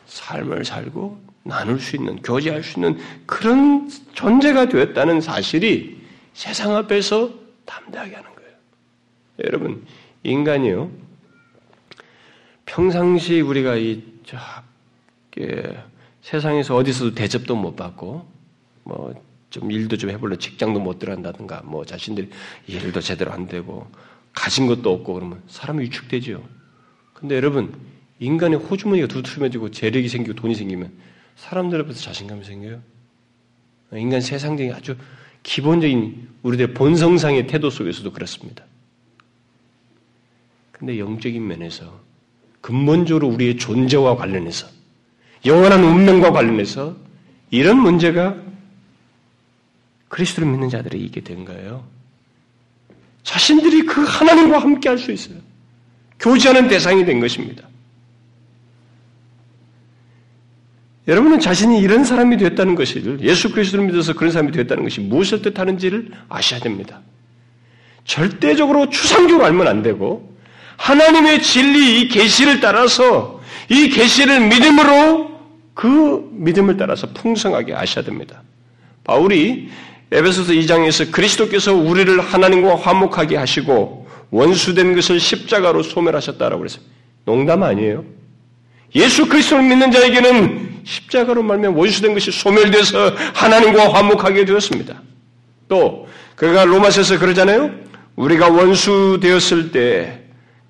삶을 0.05 0.65
살고 0.65 1.19
나눌 1.43 1.79
수 1.79 1.95
있는 1.95 2.21
교제할 2.21 2.61
수 2.63 2.79
있는 2.79 2.99
그런 3.25 3.89
존재가 4.13 4.67
되었다는 4.69 5.19
사실이 5.19 5.97
세상 6.35 6.75
앞에서 6.75 7.31
담대하게 7.65 8.15
하는 8.15 8.29
거예요. 8.35 8.51
여러분 9.45 9.85
인간이요 10.21 11.02
평상시 12.73 13.41
우리가 13.41 13.75
이 13.75 14.03
저, 14.25 14.37
예, 15.39 15.83
세상에서 16.21 16.75
어디서도 16.75 17.13
대접도 17.15 17.55
못 17.55 17.75
받고 17.75 18.27
뭐 18.83 19.33
좀 19.53 19.69
일도 19.69 19.97
좀 19.97 20.09
해볼래 20.09 20.35
직장도 20.35 20.79
못 20.79 20.97
들어간다든가 20.97 21.61
뭐 21.63 21.85
자신들이 21.85 22.27
일도 22.65 23.01
제대로 23.01 23.31
안 23.31 23.47
되고 23.47 23.87
가진 24.33 24.65
것도 24.65 24.91
없고 24.91 25.13
그러면 25.13 25.43
사람이 25.47 25.83
위축되죠. 25.83 26.43
근데 27.13 27.35
여러분 27.35 27.71
인간의 28.17 28.57
호주머니가 28.57 29.07
두툼해지고 29.07 29.69
재력이 29.69 30.09
생기고 30.09 30.35
돈이 30.35 30.55
생기면 30.55 30.91
사람들 31.35 31.79
앞에서 31.81 32.01
자신감이 32.01 32.43
생겨요. 32.43 32.81
인간 33.93 34.21
세상적인 34.21 34.73
아주 34.73 34.97
기본적인 35.43 36.29
우리들의 36.41 36.73
본성상의 36.73 37.45
태도 37.45 37.69
속에서도 37.69 38.11
그렇습니다. 38.11 38.65
근데 40.71 40.97
영적인 40.97 41.45
면에서 41.45 42.01
근본적으로 42.63 43.27
우리의 43.27 43.57
존재와 43.57 44.15
관련해서 44.15 44.67
영원한 45.45 45.83
운명과 45.83 46.31
관련해서 46.31 46.95
이런 47.51 47.77
문제가 47.77 48.37
그리스도를 50.07 50.49
믿는 50.49 50.69
자들이 50.69 50.97
있게 51.01 51.19
된 51.19 51.43
거예요. 51.43 51.85
자신들이 53.23 53.85
그 53.85 54.01
하나님과 54.03 54.59
함께 54.59 54.87
할 54.87 54.97
수 54.97 55.11
있어요. 55.11 55.39
교제하는 56.19 56.69
대상이 56.69 57.03
된 57.03 57.19
것입니다. 57.19 57.67
여러분은 61.09 61.41
자신이 61.41 61.81
이런 61.81 62.05
사람이 62.05 62.37
됐다는 62.37 62.75
것을 62.75 63.19
예수 63.23 63.51
그리스도를 63.51 63.87
믿어서 63.87 64.13
그런 64.13 64.31
사람이 64.31 64.53
됐다는 64.53 64.83
것이 64.83 65.01
무엇을 65.01 65.41
뜻하는지를 65.41 66.11
아셔야 66.29 66.61
됩니다. 66.61 67.01
절대적으로 68.05 68.89
추상적으로 68.89 69.45
알면 69.45 69.67
안 69.67 69.83
되고 69.83 70.32
하나님의 70.77 71.41
진리 71.41 72.01
이 72.01 72.07
계시를 72.07 72.59
따라서 72.59 73.41
이 73.69 73.89
계시를 73.89 74.47
믿음으로 74.47 75.31
그 75.73 76.29
믿음을 76.33 76.77
따라서 76.77 77.07
풍성하게 77.13 77.73
아셔야 77.73 78.03
됩니다. 78.03 78.41
바울이 79.03 79.69
에베소서 80.11 80.53
2장에서 80.53 81.11
그리스도께서 81.11 81.73
우리를 81.73 82.19
하나님과 82.19 82.75
화목하게 82.75 83.37
하시고 83.37 84.07
원수된 84.29 84.95
것을 84.95 85.19
십자가로 85.19 85.83
소멸하셨다라고 85.83 86.59
그랬어요. 86.59 86.83
농담 87.25 87.63
아니에요. 87.63 88.03
예수 88.95 89.27
그리스도를 89.27 89.63
믿는 89.63 89.91
자에게는 89.91 90.81
십자가로 90.83 91.41
말면 91.41 91.73
원수된 91.75 92.13
것이 92.13 92.31
소멸돼서 92.31 93.13
하나님과 93.33 93.93
화목하게 93.93 94.45
되었습니다. 94.45 95.01
또 95.67 96.07
그가 96.35 96.65
로마서에서 96.65 97.17
그러잖아요. 97.19 97.71
우리가 98.15 98.49
원수 98.49 99.19
되었을 99.21 99.71
때 99.71 100.22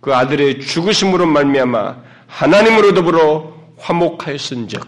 그 0.03 0.13
아들의 0.13 0.59
죽으심으로 0.59 1.25
말미암아 1.27 1.95
하나님으로 2.27 2.93
더불어 2.93 3.53
화목하였은즉 3.77 4.85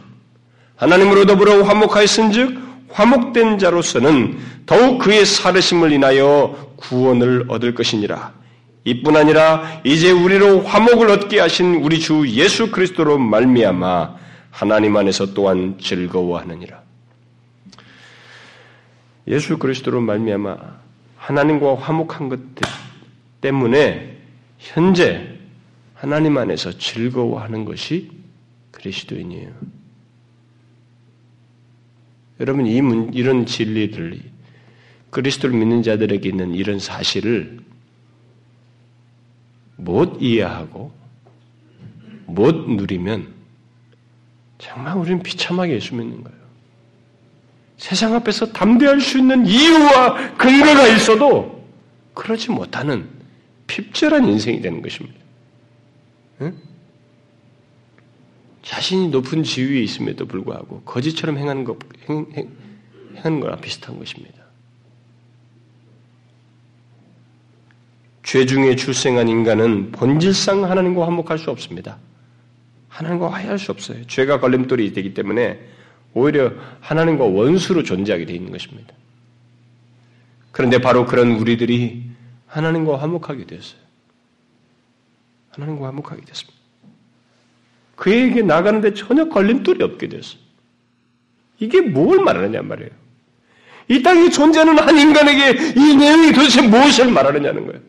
하나님으로 0.75 1.25
더불어 1.25 1.63
화목하였은즉 1.63 2.59
화목된 2.91 3.57
자로서는 3.57 4.37
더욱 4.65 4.99
그의 4.99 5.25
살으심을 5.25 5.93
인하여 5.93 6.73
구원을 6.75 7.45
얻을 7.47 7.73
것이니라. 7.75 8.33
이뿐 8.83 9.15
아니라 9.15 9.79
이제 9.85 10.11
우리로 10.11 10.63
화목을 10.63 11.09
얻게 11.09 11.39
하신 11.39 11.75
우리 11.75 12.01
주 12.01 12.27
예수 12.27 12.69
그리스도로 12.69 13.17
말미암아 13.17 14.15
하나님 14.51 14.97
안에서 14.97 15.33
또한 15.33 15.77
즐거워하느니라. 15.79 16.81
예수 19.29 19.57
그리스도로 19.57 20.01
말미암아 20.01 20.57
하나님과 21.15 21.77
화목한 21.77 22.27
것 22.27 22.39
때문에 23.39 24.14
현재 24.65 25.37
하나님 25.93 26.37
안에서 26.37 26.77
즐거워하는 26.77 27.65
것이 27.65 28.09
그리스도인이에요. 28.71 29.53
여러분 32.39 32.65
이 32.65 32.81
문, 32.81 33.13
이런 33.13 33.45
진리들 33.45 34.19
그리스도를 35.11 35.57
믿는 35.57 35.83
자들에게 35.83 36.27
있는 36.27 36.53
이런 36.55 36.79
사실을 36.79 37.59
못 39.77 40.17
이해하고 40.19 40.91
못 42.25 42.69
누리면 42.69 43.33
정말 44.57 44.97
우리는 44.97 45.21
비참하게 45.21 45.75
예수 45.75 45.95
믿는 45.95 46.23
거예요. 46.23 46.39
세상 47.77 48.15
앞에서 48.15 48.51
담대할 48.51 48.99
수 48.99 49.19
있는 49.19 49.45
이유와 49.45 50.35
근거가 50.37 50.87
있어도 50.87 51.65
그러지 52.13 52.51
못하는 52.51 53.14
핍절한 53.67 54.27
인생이 54.27 54.61
되는 54.61 54.81
것입니다. 54.81 55.19
응? 56.41 56.57
자신이 58.61 59.09
높은 59.09 59.43
지위에 59.43 59.81
있음에도 59.81 60.25
불구하고 60.25 60.81
거짓처럼 60.81 61.37
행하는 61.37 61.63
것, 61.63 61.77
행, 62.09 62.25
행, 62.33 62.49
행하는 63.15 63.39
거랑 63.39 63.61
비슷한 63.61 63.97
것입니다. 63.99 64.43
죄 68.23 68.45
중에 68.45 68.75
출생한 68.75 69.29
인간은 69.29 69.91
본질상 69.91 70.65
하나님과 70.65 71.05
화목할 71.05 71.37
수 71.37 71.51
없습니다. 71.51 71.99
하나님과 72.89 73.31
화해할 73.31 73.59
수 73.59 73.71
없어요. 73.71 74.05
죄가 74.07 74.39
걸림돌이 74.39 74.93
되기 74.93 75.13
때문에 75.13 75.59
오히려 76.15 76.51
하나님과 76.79 77.25
원수로 77.25 77.83
존재하게 77.83 78.25
되어 78.25 78.35
있는 78.35 78.51
것입니다. 78.51 78.93
그런데 80.51 80.79
바로 80.79 81.05
그런 81.05 81.33
우리들이 81.33 82.14
하나님과 82.55 83.01
화목하게 83.01 83.45
되었어요. 83.45 83.79
하나님과 85.51 85.87
화목하게 85.87 86.21
됐습니다. 86.21 86.57
그에게 87.97 88.41
나가는데 88.41 88.93
전혀 88.93 89.27
걸림돌이 89.27 89.83
없게 89.83 90.07
됐어요. 90.07 90.39
이게 91.59 91.81
뭘 91.81 92.21
말하느냐 92.21 92.61
말이에요. 92.61 92.91
이 93.89 94.01
땅에 94.01 94.29
존재하는 94.29 94.79
한 94.79 94.97
인간에게 94.97 95.73
이 95.75 95.95
내용이 95.95 96.31
도대체 96.31 96.61
무엇을 96.61 97.11
말하느냐는 97.11 97.67
거예요. 97.67 97.81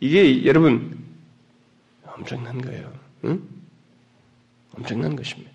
이게 0.00 0.44
여러분 0.44 0.98
엄청난 2.04 2.60
거예요. 2.60 2.92
응? 3.24 3.40
엄청난 4.76 5.14
것입니다. 5.14 5.50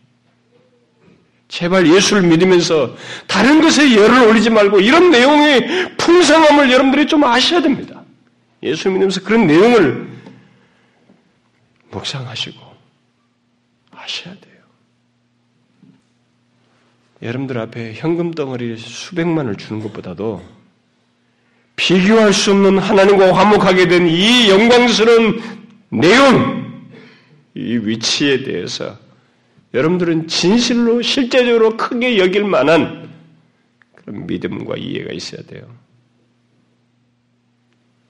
제발 1.49 1.85
예수를 1.85 2.23
믿으면서 2.29 2.95
다른 3.27 3.61
것에 3.61 3.93
열을 3.93 4.27
올리지 4.29 4.49
말고 4.49 4.79
이런 4.79 5.11
내용의 5.11 5.97
풍성함을 5.97 6.71
여러분들이 6.71 7.07
좀 7.07 7.25
아셔야 7.25 7.61
됩니다. 7.61 7.92
예수 8.63 8.89
믿으면서 8.89 9.21
그런 9.21 9.45
내용을 9.47 10.07
묵상하시고 11.91 12.59
아셔야 13.91 14.33
돼요. 14.35 14.53
여러분들 17.21 17.57
앞에 17.57 17.93
현금 17.93 18.31
덩어리 18.31 18.77
수백만을 18.77 19.55
주는 19.55 19.81
것보다도 19.81 20.43
비교할 21.75 22.33
수 22.33 22.51
없는 22.51 22.77
하나님과 22.79 23.33
화목하게 23.33 23.87
된 23.87 24.07
이 24.07 24.49
영광스러운 24.49 25.41
내용, 25.89 26.89
이 27.55 27.77
위치에 27.77 28.43
대해서 28.43 28.97
여러분들은 29.73 30.27
진실로 30.27 31.01
실제적으로 31.01 31.77
크게 31.77 32.17
여길 32.17 32.43
만한 32.45 33.09
그런 33.95 34.27
믿음과 34.27 34.75
이해가 34.77 35.13
있어야 35.13 35.41
돼요. 35.43 35.82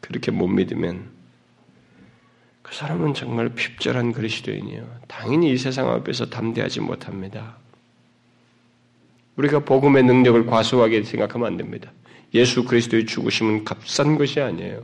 그렇게 0.04 0.32
못 0.32 0.48
믿으면 0.48 1.10
그 2.62 2.76
사람은 2.76 3.14
정말 3.14 3.50
핍절한 3.50 4.12
그리스도인이에요. 4.12 5.00
당연히 5.08 5.52
이 5.52 5.58
세상 5.58 5.90
앞에서 5.90 6.30
담대하지 6.30 6.82
못합니다. 6.82 7.58
우리가 9.38 9.60
복음의 9.60 10.04
능력을 10.04 10.46
과소하게 10.46 11.04
생각하면 11.04 11.48
안 11.48 11.58
됩니다. 11.58 11.92
예수 12.34 12.66
그리스도의 12.66 13.06
죽으심은 13.06 13.64
값싼 13.64 14.18
것이 14.18 14.42
아니에요. 14.42 14.84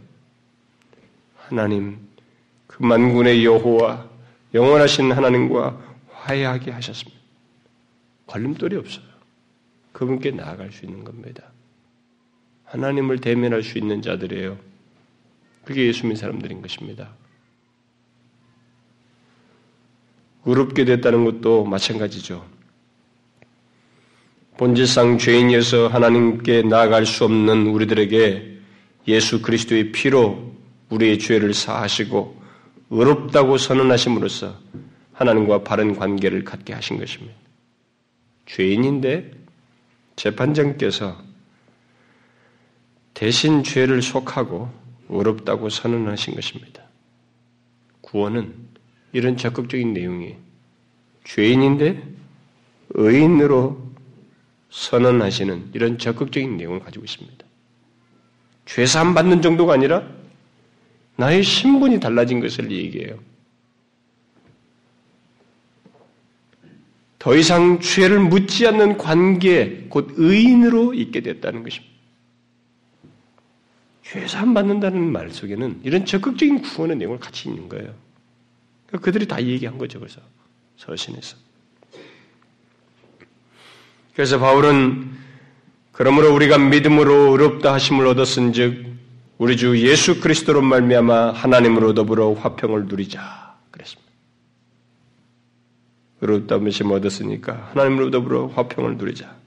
하나님, 1.38 1.98
그 2.68 2.84
만군의 2.84 3.44
여호와 3.46 4.08
영원하신 4.54 5.12
하나님과 5.12 5.80
화해하게 6.12 6.72
하셨습니다. 6.72 7.20
걸림돌이 8.28 8.76
없어요. 8.78 9.06
그분께 9.92 10.32
나아갈 10.32 10.72
수 10.72 10.86
있는 10.86 11.04
겁니다. 11.04 11.44
하나님을 12.66 13.20
대면할 13.20 13.64
수 13.64 13.78
있는 13.78 14.02
자들이에요. 14.02 14.69
그게 15.70 15.86
예수 15.86 16.02
믿는 16.02 16.16
사람들인 16.16 16.64
것입니다. 16.64 17.12
의롭게 20.46 20.84
됐다는 20.84 21.26
것도 21.26 21.64
마찬가지죠. 21.64 22.44
본질상 24.58 25.20
죄인이어서 25.20 25.90
하나님께 25.90 26.64
나아갈 26.64 27.06
수 27.06 27.24
없는 27.24 27.68
우리들에게 27.68 28.58
예수 29.10 29.44
그리스도의 29.44 29.92
피로 29.92 30.56
우리의 30.90 31.20
죄를 31.20 31.54
사하시고 31.54 32.42
의롭다고 32.90 33.60
선언하심으로써 33.60 34.58
하나님과 35.14 35.64
바른 35.64 35.96
관계를 35.96 36.46
갖게 36.46 36.74
하신 36.74 36.98
것입니다. 36.98 37.36
죄인인데 38.48 39.34
재판장께서 40.16 41.16
대신 43.14 43.62
죄를 43.62 44.02
속하고 44.02 44.79
의롭다고 45.10 45.70
선언하신 45.70 46.36
것입니다. 46.36 46.84
구원은 48.02 48.54
이런 49.12 49.38
적극적인 49.38 49.94
내용이 49.94 50.36
죄인인데 51.24 52.04
의인으로 52.92 53.90
선언하시는 54.70 55.72
이런 55.74 55.98
적극적인 55.98 56.58
내용을 56.58 56.80
가지고 56.80 57.06
있습니다. 57.06 57.46
죄사함 58.66 59.14
받는 59.14 59.42
정도가 59.42 59.74
아니라 59.74 60.08
나의 61.16 61.44
신분이 61.44 62.00
달라진 62.00 62.40
것을 62.40 62.72
얘기해요. 62.72 63.20
더 67.18 67.36
이상 67.36 67.82
죄를 67.82 68.20
묻지 68.20 68.66
않는 68.66 68.98
관계, 68.98 69.86
곧 69.90 70.14
의인으로 70.16 70.94
있게 70.94 71.20
됐다는 71.20 71.64
것입니다. 71.64 71.99
죄사함 74.12 74.56
받는다는 74.56 75.12
말 75.12 75.30
속에는 75.30 75.82
이런 75.84 76.04
적극적인 76.04 76.62
구원의 76.62 76.98
내용을 76.98 77.20
같이 77.20 77.48
있는 77.48 77.70
거예요. 77.70 77.94
그러니까 78.88 79.06
그들이 79.06 79.28
다 79.28 79.42
얘기한 79.44 79.78
거죠, 79.78 80.00
그래서 80.00 80.20
서신에서. 80.78 81.38
그래서 84.16 84.40
바울은 84.40 85.12
그러므로 85.92 86.34
우리가 86.34 86.58
믿음으로 86.58 87.34
의롭다 87.34 87.74
하심을 87.74 88.08
얻었은즉 88.08 88.90
우리 89.38 89.56
주 89.56 89.80
예수 89.88 90.20
그리스도로 90.20 90.62
말미암아 90.62 91.32
하나님으로 91.32 91.94
더불어 91.94 92.34
화평을 92.34 92.88
누리자 92.88 93.58
그랬습니다. 93.70 94.12
의롭다 96.22 96.60
하심 96.60 96.92
얻었으니까 96.92 97.70
하나님으로 97.74 98.10
더불어 98.10 98.48
화평을 98.48 98.98
누리자. 98.98 99.39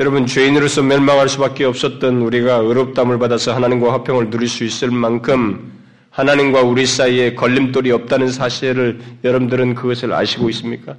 여러분 0.00 0.26
죄인으로서 0.26 0.82
멸망할 0.82 1.28
수밖에 1.28 1.64
없었던 1.64 2.22
우리가 2.22 2.58
의롭담을 2.58 3.18
받아서 3.18 3.52
하나님과 3.52 3.92
화평을 3.94 4.30
누릴 4.30 4.48
수 4.48 4.62
있을 4.62 4.92
만큼 4.92 5.72
하나님과 6.10 6.62
우리 6.62 6.86
사이에 6.86 7.34
걸림돌이 7.34 7.90
없다는 7.90 8.30
사실을 8.30 9.00
여러분들은 9.24 9.74
그것을 9.74 10.12
아시고 10.12 10.50
있습니까? 10.50 10.96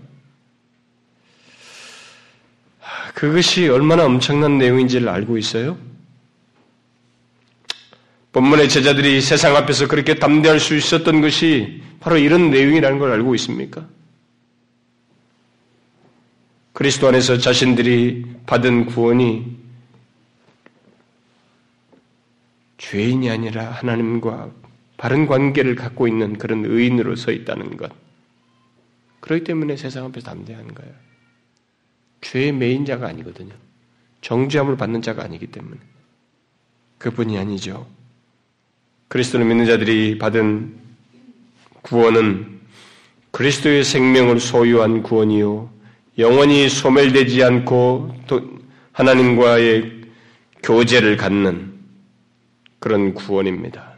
그것이 3.13 3.69
얼마나 3.69 4.03
엄청난 4.03 4.57
내용인지를 4.57 5.07
알고 5.07 5.37
있어요? 5.37 5.77
본문의 8.33 8.67
제자들이 8.67 9.21
세상 9.21 9.55
앞에서 9.55 9.87
그렇게 9.87 10.15
담대할 10.15 10.59
수 10.59 10.75
있었던 10.75 11.21
것이 11.21 11.81
바로 12.01 12.17
이런 12.17 12.51
내용이라는 12.51 12.99
걸 12.99 13.13
알고 13.13 13.33
있습니까? 13.35 13.87
그리스도 16.79 17.09
안에서 17.09 17.37
자신들이 17.37 18.23
받은 18.45 18.85
구원이 18.85 19.57
죄인이 22.77 23.29
아니라 23.29 23.69
하나님과 23.69 24.49
바른 24.95 25.27
관계를 25.27 25.75
갖고 25.75 26.07
있는 26.07 26.37
그런 26.37 26.63
의인으로 26.63 27.17
서 27.17 27.33
있다는 27.33 27.75
것. 27.75 27.91
그렇기 29.19 29.43
때문에 29.43 29.75
세상 29.75 30.05
앞에서 30.05 30.27
담대한 30.27 30.73
거예요. 30.73 30.93
죄의 32.21 32.53
메인자가 32.53 33.09
아니거든요. 33.09 33.53
정죄함을 34.21 34.77
받는 34.77 35.01
자가 35.01 35.21
아니기 35.21 35.47
때문에. 35.47 35.75
그뿐이 36.97 37.37
아니죠. 37.37 37.87
그리스도를 39.09 39.45
믿는 39.45 39.65
자들이 39.65 40.17
받은 40.17 40.77
구원은 41.81 42.61
그리스도의 43.31 43.83
생명을 43.83 44.39
소유한 44.39 45.03
구원이요. 45.03 45.78
영원히 46.19 46.67
소멸되지 46.67 47.43
않고 47.43 48.13
하나님과의 48.91 50.01
교제를 50.61 51.15
갖는 51.15 51.73
그런 52.79 53.13
구원입니다. 53.13 53.93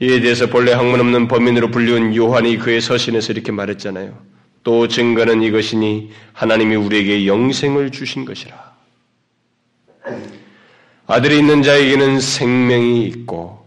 이에 0.00 0.20
대해서 0.20 0.46
본래 0.46 0.72
학문 0.72 1.00
없는 1.00 1.26
범인으로 1.26 1.72
불리운 1.72 2.14
요한이 2.14 2.58
그의 2.58 2.80
서신에서 2.80 3.32
이렇게 3.32 3.50
말했잖아요. 3.50 4.16
또 4.62 4.86
증거는 4.86 5.42
이것이니 5.42 6.12
하나님이 6.32 6.76
우리에게 6.76 7.26
영생을 7.26 7.90
주신 7.90 8.24
것이라. 8.24 8.68
아들이 11.08 11.38
있는 11.38 11.62
자에게는 11.62 12.20
생명이 12.20 13.04
있고 13.06 13.57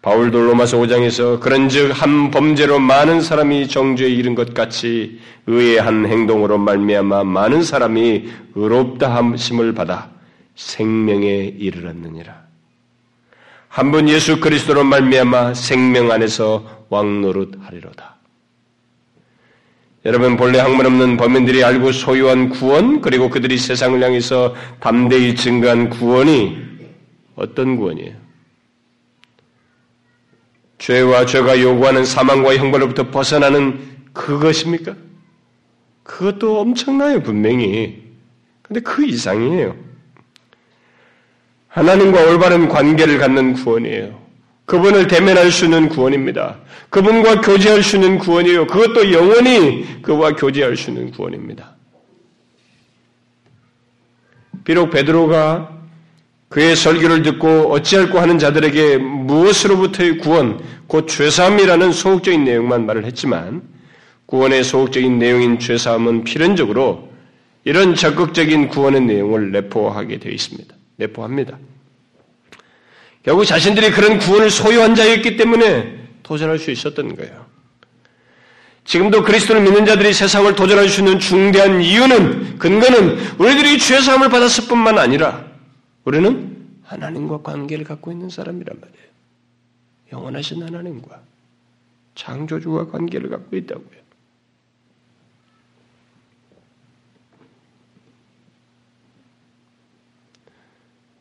바울도 0.00 0.40
로마서 0.40 0.78
5장에서 0.78 1.40
그런즉 1.40 1.90
한 1.90 2.30
범죄로 2.30 2.78
많은 2.78 3.20
사람이 3.20 3.66
정죄에 3.68 4.08
이른 4.08 4.34
것 4.34 4.54
같이 4.54 5.18
의의 5.46 5.78
한 5.78 6.06
행동으로 6.06 6.56
말미암아 6.58 7.24
많은 7.24 7.62
사람이 7.62 8.28
의롭다 8.54 9.14
함심을 9.14 9.74
받아 9.74 10.10
생명에 10.54 11.54
이르렀느니라. 11.58 12.46
한번 13.68 14.08
예수 14.08 14.40
그리스도로 14.40 14.84
말미암아 14.84 15.54
생명 15.54 16.10
안에서 16.10 16.86
왕노릇 16.90 17.54
하리로다. 17.60 18.16
여러분 20.04 20.36
본래 20.36 20.60
학문 20.60 20.86
없는 20.86 21.16
범인들이 21.16 21.64
알고 21.64 21.90
소유한 21.90 22.50
구원 22.50 23.00
그리고 23.00 23.28
그들이 23.28 23.58
세상을 23.58 24.00
향해서 24.02 24.54
담대히 24.78 25.34
증거한 25.34 25.90
구원이 25.90 26.56
어떤 27.34 27.76
구원이에요? 27.76 28.27
죄와 30.78 31.26
죄가 31.26 31.60
요구하는 31.60 32.04
사망과 32.04 32.56
형벌로부터 32.56 33.10
벗어나는 33.10 33.80
그것입니까? 34.12 34.94
그것도 36.04 36.60
엄청나요, 36.60 37.22
분명히. 37.22 38.02
근데 38.62 38.80
그 38.80 39.04
이상이에요. 39.04 39.76
하나님과 41.68 42.24
올바른 42.24 42.68
관계를 42.68 43.18
갖는 43.18 43.54
구원이에요. 43.54 44.18
그분을 44.64 45.06
대면할 45.06 45.50
수 45.50 45.64
있는 45.64 45.88
구원입니다. 45.88 46.58
그분과 46.90 47.40
교제할 47.40 47.82
수 47.82 47.96
있는 47.96 48.18
구원이에요. 48.18 48.66
그것도 48.66 49.12
영원히 49.12 50.02
그와 50.02 50.32
교제할 50.32 50.76
수 50.76 50.90
있는 50.90 51.10
구원입니다. 51.10 51.76
비록 54.64 54.90
베드로가 54.90 55.77
그의 56.48 56.76
설교를 56.76 57.22
듣고 57.22 57.72
어찌할고 57.72 58.18
하는 58.18 58.38
자들에게 58.38 58.96
무엇으로부터의 58.96 60.18
구원, 60.18 60.60
곧 60.86 61.06
죄사함이라는 61.06 61.92
소극적인 61.92 62.44
내용만 62.44 62.86
말을 62.86 63.04
했지만 63.04 63.62
구원의 64.26 64.64
소극적인 64.64 65.18
내용인 65.18 65.58
죄사함은 65.58 66.24
필연적으로 66.24 67.08
이런 67.64 67.94
적극적인 67.94 68.68
구원의 68.68 69.02
내용을 69.02 69.52
내포하게 69.52 70.18
되어 70.18 70.32
있습니다. 70.32 70.74
내포합니다. 70.96 71.58
결국 73.22 73.44
자신들이 73.44 73.90
그런 73.90 74.18
구원을 74.18 74.50
소유한 74.50 74.94
자였기 74.94 75.36
때문에 75.36 75.98
도전할 76.22 76.58
수 76.58 76.70
있었던 76.70 77.14
거예요. 77.16 77.46
지금도 78.84 79.22
그리스도를 79.22 79.60
믿는 79.60 79.84
자들이 79.84 80.14
세상을 80.14 80.54
도전할 80.54 80.88
수 80.88 81.00
있는 81.00 81.18
중대한 81.18 81.82
이유는 81.82 82.58
근거는 82.58 83.18
우리들이 83.36 83.78
죄 83.78 84.00
사함을 84.00 84.30
받았을 84.30 84.64
뿐만 84.66 84.98
아니라 84.98 85.47
우리는 86.08 86.80
하나님과 86.84 87.42
관계를 87.42 87.84
갖고 87.84 88.10
있는 88.10 88.30
사람이란 88.30 88.80
말이에요. 88.80 89.08
영원하신 90.10 90.62
하나님과 90.62 91.20
창조주와 92.14 92.90
관계를 92.90 93.28
갖고 93.28 93.54
있다고요. 93.54 93.98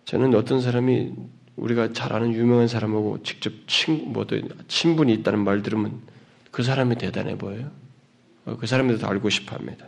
저는 0.05 0.33
어떤 0.35 0.61
사람이 0.61 1.13
우리가 1.57 1.91
잘 1.91 2.13
아는 2.13 2.33
유명한 2.33 2.69
사람하고 2.69 3.23
직접 3.23 3.51
친, 3.67 4.13
뭐, 4.13 4.25
친분이 4.69 5.11
있다는 5.15 5.43
말 5.43 5.63
들으면 5.63 5.99
그 6.49 6.63
사람이 6.63 6.95
대단해 6.95 7.37
보여요. 7.37 7.71
어, 8.45 8.55
그 8.55 8.65
사람에 8.67 8.87
대해서 8.87 9.05
알고 9.07 9.29
싶어 9.29 9.57
합니다. 9.57 9.87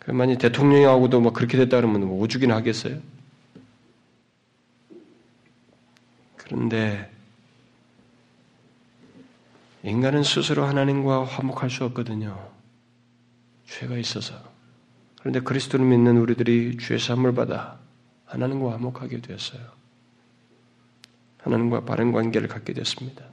그 0.00 0.10
만약 0.10 0.36
대통령하고도 0.36 1.22
막 1.22 1.32
그렇게 1.32 1.56
됐다 1.56 1.78
그러면 1.78 2.06
뭐 2.06 2.20
오죽이나 2.20 2.56
하겠어요? 2.56 3.00
그런데 6.44 7.10
인간은 9.82 10.22
스스로 10.22 10.64
하나님과 10.64 11.24
화목할 11.24 11.70
수 11.70 11.84
없거든요. 11.84 12.50
죄가 13.66 13.96
있어서. 13.96 14.34
그런데 15.18 15.40
그리스도를 15.40 15.84
믿는 15.86 16.18
우리들이 16.18 16.76
죄 16.78 16.98
사함을 16.98 17.34
받아 17.34 17.78
하나님과 18.26 18.72
화목하게 18.72 19.20
되었어요. 19.20 19.60
하나님과 21.38 21.84
바른 21.84 22.12
관계를 22.12 22.48
갖게 22.48 22.72
됐습니다. 22.72 23.24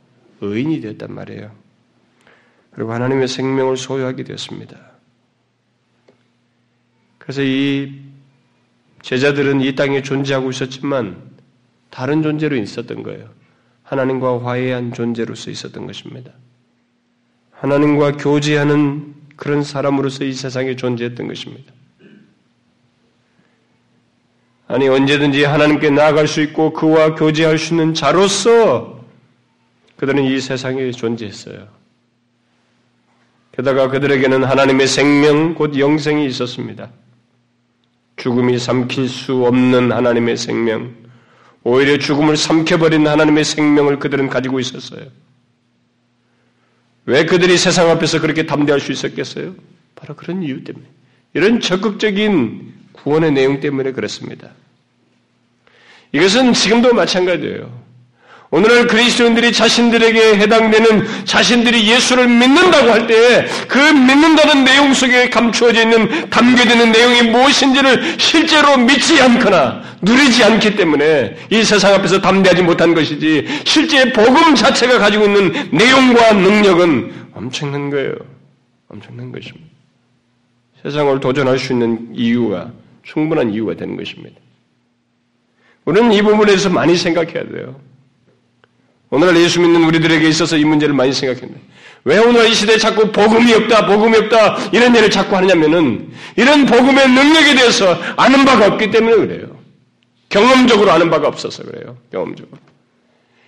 의인이 0.42 0.82
되었단 0.82 1.14
말이에요. 1.14 1.56
그리고 2.72 2.94
하나님의 2.94 3.28
생명을 3.28 3.78
소유하게 3.78 4.24
되었습니다. 4.24 4.78
그래서 7.18 7.44
이 7.44 8.02
제자들은 9.02 9.62
이 9.62 9.76
땅에 9.76 10.02
존재하고 10.02 10.50
있었지만 10.50 11.29
다른 11.90 12.22
존재로 12.22 12.56
있었던 12.56 13.04
거예요. 13.04 13.30
하나님과 13.84 14.44
화해한 14.44 14.94
존재로서 14.94 15.50
있었던 15.52 15.88
것입니다. 15.88 16.32
하나님과 17.52 18.14
교제하는 18.14 19.16
그런 19.36 19.64
사람으로서 19.64 20.24
이 20.26 20.34
세상에 20.34 20.76
존재했던 20.76 21.28
것입니다. 21.28 21.74
아니 24.68 24.88
언제든지 24.88 25.44
하나님께 25.44 25.90
나아갈 25.90 26.28
수 26.28 26.42
있고 26.42 26.74
그와 26.74 27.16
교제할 27.16 27.58
수 27.58 27.74
있는 27.74 27.96
자로서 27.96 29.04
그들은 29.98 30.24
이 30.24 30.40
세상에 30.40 30.92
존재했어요. 30.92 31.68
게다가 33.52 33.90
그들에게는 33.90 34.44
하나님의 34.44 34.88
생명 34.88 35.56
곧 35.56 35.78
영생이 35.78 36.26
있었습니다. 36.28 36.92
죽음이 38.16 38.60
삼킬 38.60 39.10
수 39.10 39.46
없는 39.46 39.92
하나님의 39.92 40.38
생명, 40.38 40.94
오히려 41.64 41.98
죽음을 41.98 42.38
삼켜버린 42.38 43.08
하나님의 43.08 43.44
생명을 43.44 44.00
그들은 44.00 44.30
가지고 44.30 44.60
있었어요. 44.60 45.08
왜 47.06 47.26
그들이 47.26 47.58
세상 47.58 47.90
앞에서 47.90 48.22
그렇게 48.22 48.46
담대할 48.46 48.80
수 48.80 48.92
있었겠어요? 48.92 49.56
바로 49.96 50.16
그런 50.16 50.44
이유 50.44 50.64
때문에. 50.64 50.86
이런 51.34 51.60
적극적인 51.60 52.74
구원의 52.94 53.32
내용 53.32 53.60
때문에 53.60 53.92
그렇습니다. 53.92 54.52
이것은 56.12 56.54
지금도 56.54 56.94
마찬가지예요. 56.94 57.89
오늘날 58.52 58.88
그리스도인들이 58.88 59.54
자신들에게 59.54 60.38
해당되는 60.38 61.26
자신들이 61.26 61.88
예수를 61.88 62.28
믿는다고 62.28 62.92
할때그 62.92 63.78
믿는다는 63.78 64.64
내용 64.64 64.92
속에 64.92 65.30
감추어져 65.30 65.84
있는 65.84 66.30
담겨져 66.32 66.72
있는 66.72 66.92
내용이 66.92 67.30
무엇인지를 67.30 68.18
실제로 68.18 68.76
믿지 68.78 69.22
않거나 69.22 69.84
누리지 70.02 70.44
않기 70.44 70.76
때문에 70.76 71.38
이 71.52 71.64
세상 71.64 71.94
앞에서 71.94 72.22
담대하지 72.22 72.64
못한 72.64 72.96
것이지 72.96 73.46
실제 73.66 74.12
복음 74.12 74.56
자체가 74.56 74.98
가지고 74.98 75.26
있는 75.26 75.70
내용과 75.72 76.34
능력은 76.34 77.14
엄청난 77.36 77.92
거예요. 77.92 78.16
엄청난 78.88 79.32
것입니다. 79.32 79.70
세상을 80.82 81.20
도전할 81.20 81.60
수 81.60 81.74
있는 81.74 82.10
이유가 82.16 82.72
충분한 83.04 83.54
이유가 83.54 83.76
되는 83.76 83.96
것입니다. 83.96 84.40
우리는 85.86 86.12
이 86.14 86.22
부분에서 86.24 86.70
많이 86.70 86.96
생각해야 86.96 87.48
돼요. 87.48 87.89
오늘날 89.12 89.38
예수 89.38 89.60
믿는 89.60 89.84
우리들에게 89.86 90.28
있어서 90.28 90.56
이 90.58 90.64
문제를 90.64 90.94
많이 90.94 91.14
생각했네. 91.14 91.56
왜 92.06 92.18
오늘 92.20 92.48
이 92.48 92.54
시대에 92.54 92.78
자꾸 92.78 93.12
복음이 93.12 93.54
없다, 93.54 93.86
복음이 93.88 94.18
없다, 94.18 94.70
이런 94.72 94.96
일을 94.96 95.10
자꾸 95.10 95.36
하냐면은, 95.36 96.12
이런 96.36 96.66
복음의 96.66 97.10
능력에 97.10 97.56
대해서 97.56 97.98
아는 98.16 98.46
바가 98.46 98.68
없기 98.68 98.92
때문에 98.92 99.16
그래요. 99.16 99.60
경험적으로 100.30 100.92
아는 100.92 101.10
바가 101.10 101.28
없어서 101.28 101.64
그래요. 101.64 101.98
경험적으로. 102.12 102.58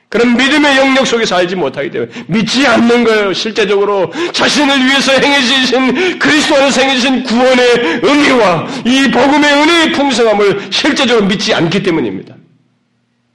그런 0.09 0.35
믿음의 0.35 0.77
영역 0.77 1.07
속에서 1.07 1.37
알지 1.37 1.55
못하기 1.55 1.89
때문에 1.89 2.11
믿지 2.27 2.67
않는 2.67 3.05
거예요. 3.05 3.31
실제적으로 3.31 4.11
자신을 4.33 4.85
위해서 4.85 5.13
행해주신 5.13 6.19
그리스도 6.19 6.55
안에서 6.55 6.81
행해주신 6.81 7.23
구원의 7.23 8.01
의미와 8.03 8.67
이 8.85 9.09
복음의 9.09 9.53
은혜의 9.53 9.91
풍성함을 9.93 10.69
실제적으로 10.69 11.25
믿지 11.27 11.53
않기 11.53 11.81
때문입니다. 11.81 12.35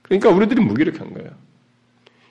그러니까 0.03 0.29
우리들이 0.29 0.61
무기력한 0.61 1.14
거예요. 1.14 1.31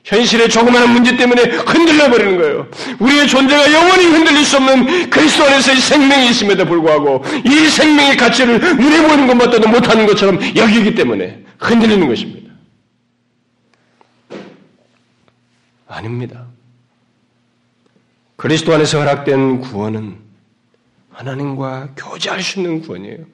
현실의 0.05 0.49
조그마한 0.49 0.93
문제 0.93 1.17
때문에 1.17 1.41
흔들려 1.41 2.09
버리는 2.09 2.37
거예요. 2.37 2.67
우리의 2.99 3.27
존재가 3.27 3.73
영원히 3.73 4.05
흔들릴 4.05 4.45
수 4.45 4.57
없는 4.57 5.09
그리스도 5.09 5.43
안에서의 5.45 5.77
생명이 5.77 6.29
있음에도 6.29 6.63
불구하고 6.65 7.23
이 7.43 7.67
생명의 7.67 8.15
가치를 8.15 8.59
눈에 8.59 9.01
보이는 9.01 9.27
것마저도 9.27 9.67
못하는 9.67 10.05
것처럼 10.05 10.39
여기기 10.55 10.93
때문에 10.93 11.43
흔들리는 11.57 12.07
것입니다. 12.07 12.53
아닙니다. 15.87 16.45
그리스도 18.35 18.75
안에서 18.75 18.99
허락된 18.99 19.61
구원은 19.61 20.17
하나님과 21.09 21.89
교제할 21.95 22.43
수 22.43 22.59
있는 22.59 22.81
구원이에요. 22.81 23.25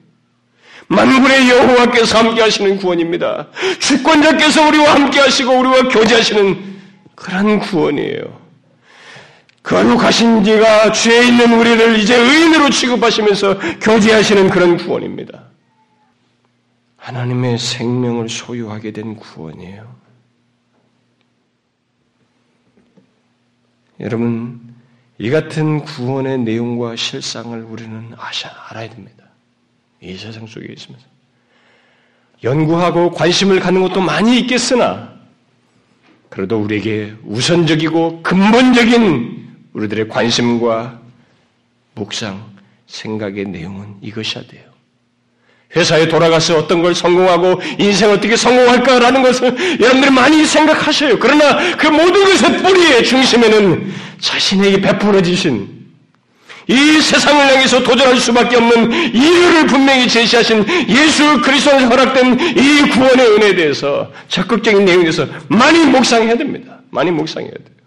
만군의 0.88 1.48
여호와께서 1.48 2.18
함께 2.18 2.42
하시는 2.42 2.76
구원입니다. 2.76 3.48
주권자께서 3.78 4.68
우리와 4.68 4.94
함께 4.94 5.20
하시고 5.20 5.58
우리와 5.58 5.88
교제하시는 5.88 6.72
그런 7.14 7.58
구원이에요. 7.60 8.42
거룩하신 9.62 10.42
지가 10.44 10.92
죄에 10.92 11.28
있는 11.28 11.52
우리를 11.52 11.98
이제 11.98 12.16
의인으로 12.16 12.70
취급하시면서 12.70 13.58
교제하시는 13.80 14.50
그런 14.50 14.76
구원입니다. 14.76 15.44
하나님의 16.96 17.58
생명을 17.58 18.28
소유하게 18.28 18.92
된 18.92 19.16
구원이에요. 19.16 20.02
여러분, 24.00 24.60
이 25.18 25.30
같은 25.30 25.84
구원의 25.84 26.38
내용과 26.40 26.96
실상을 26.96 27.60
우리는 27.62 28.12
아셔, 28.16 28.48
알아야 28.68 28.88
됩니다. 28.90 29.31
이 30.02 30.16
세상 30.16 30.46
속에 30.46 30.66
있으면서. 30.76 31.06
연구하고 32.42 33.12
관심을 33.12 33.60
갖는 33.60 33.82
것도 33.82 34.00
많이 34.00 34.40
있겠으나, 34.40 35.12
그래도 36.28 36.60
우리에게 36.60 37.14
우선적이고 37.24 38.22
근본적인 38.22 39.48
우리들의 39.74 40.08
관심과 40.08 41.00
묵상, 41.94 42.52
생각의 42.86 43.44
내용은 43.44 43.96
이것이야 44.00 44.44
돼요. 44.48 44.72
회사에 45.74 46.08
돌아가서 46.08 46.58
어떤 46.58 46.82
걸 46.82 46.94
성공하고 46.94 47.60
인생 47.78 48.10
어떻게 48.10 48.36
성공할까라는 48.36 49.22
것을 49.22 49.80
여러분들이 49.80 50.10
많이 50.10 50.44
생각하셔요. 50.44 51.18
그러나 51.18 51.76
그 51.76 51.86
모든 51.86 52.24
것의 52.24 52.62
뿌리의 52.62 53.04
중심에는 53.04 53.92
자신에게 54.20 54.80
베풀어 54.82 55.22
주신 55.22 55.71
이 56.68 57.00
세상을 57.00 57.46
향해서 57.46 57.82
도전할 57.82 58.18
수밖에 58.18 58.56
없는 58.56 59.14
이유를 59.14 59.66
분명히 59.66 60.08
제시하신 60.08 60.64
예수 60.88 61.40
그리스도에 61.40 61.84
허락된 61.84 62.38
이 62.56 62.90
구원의 62.90 63.26
은혜에 63.26 63.54
대해서 63.54 64.10
적극적인 64.28 64.84
내용에 64.84 65.02
대해서 65.02 65.26
많이 65.48 65.80
묵상해야 65.80 66.36
됩니다. 66.36 66.78
많이 66.90 67.10
묵상해야 67.10 67.50
돼요. 67.50 67.82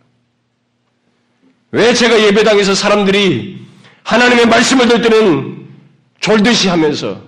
왜 1.71 1.93
제가 1.93 2.19
예배당에서 2.19 2.73
사람들이 2.73 3.59
하나님의 4.03 4.47
말씀을 4.47 4.87
들 4.87 5.01
때는 5.01 5.65
졸듯이 6.19 6.67
하면서 6.67 7.19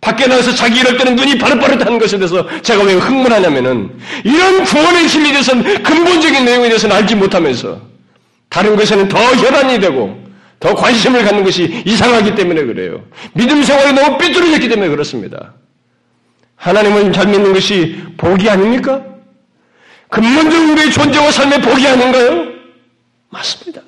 밖에 0.00 0.26
나가서 0.26 0.54
자기 0.54 0.80
이럴 0.80 0.96
때는 0.96 1.14
눈이 1.14 1.38
바릇바릇한 1.38 1.98
것에 1.98 2.16
대해서 2.16 2.46
제가 2.62 2.82
왜 2.84 2.94
흥분하냐면은 2.94 3.90
이런 4.24 4.64
구원의 4.64 5.08
진리에 5.08 5.32
대해서는 5.32 5.82
근본적인 5.82 6.44
내용에 6.44 6.68
대해서는 6.68 6.96
알지 6.96 7.14
못하면서 7.16 7.80
다른 8.48 8.76
것에는 8.76 9.08
더 9.08 9.18
혈안이 9.18 9.78
되고 9.78 10.29
더 10.60 10.74
관심을 10.74 11.24
갖는 11.24 11.42
것이 11.42 11.82
이상하기 11.86 12.34
때문에 12.34 12.64
그래요. 12.64 13.02
믿음 13.32 13.62
생활이 13.62 13.94
너무 13.94 14.18
삐뚤어졌기 14.18 14.68
때문에 14.68 14.90
그렇습니다. 14.90 15.54
하나님을 16.56 17.12
잘 17.12 17.26
믿는 17.26 17.54
것이 17.54 18.04
복이 18.18 18.48
아닙니까? 18.48 19.02
근본적인 20.10 20.70
우리의 20.70 20.92
존재와 20.92 21.30
삶의 21.30 21.62
복이 21.62 21.86
아닌가요? 21.86 22.48
맞습니다. 23.30 23.80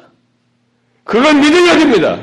그건 1.04 1.40
믿어야 1.40 1.76
됩니다. 1.76 2.18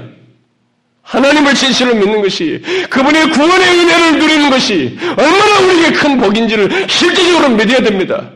하나님을 1.04 1.54
진실로 1.54 1.94
믿는 1.94 2.22
것이 2.24 2.62
그분의 2.90 3.30
구원의 3.30 3.68
은혜를 3.68 4.20
누리는 4.20 4.50
것이 4.50 4.98
얼마나 5.16 5.60
우리에게 5.60 5.92
큰 5.92 6.18
복인지를 6.18 6.88
실질적으로 6.88 7.50
믿어야 7.50 7.82
됩니다. 7.82 8.32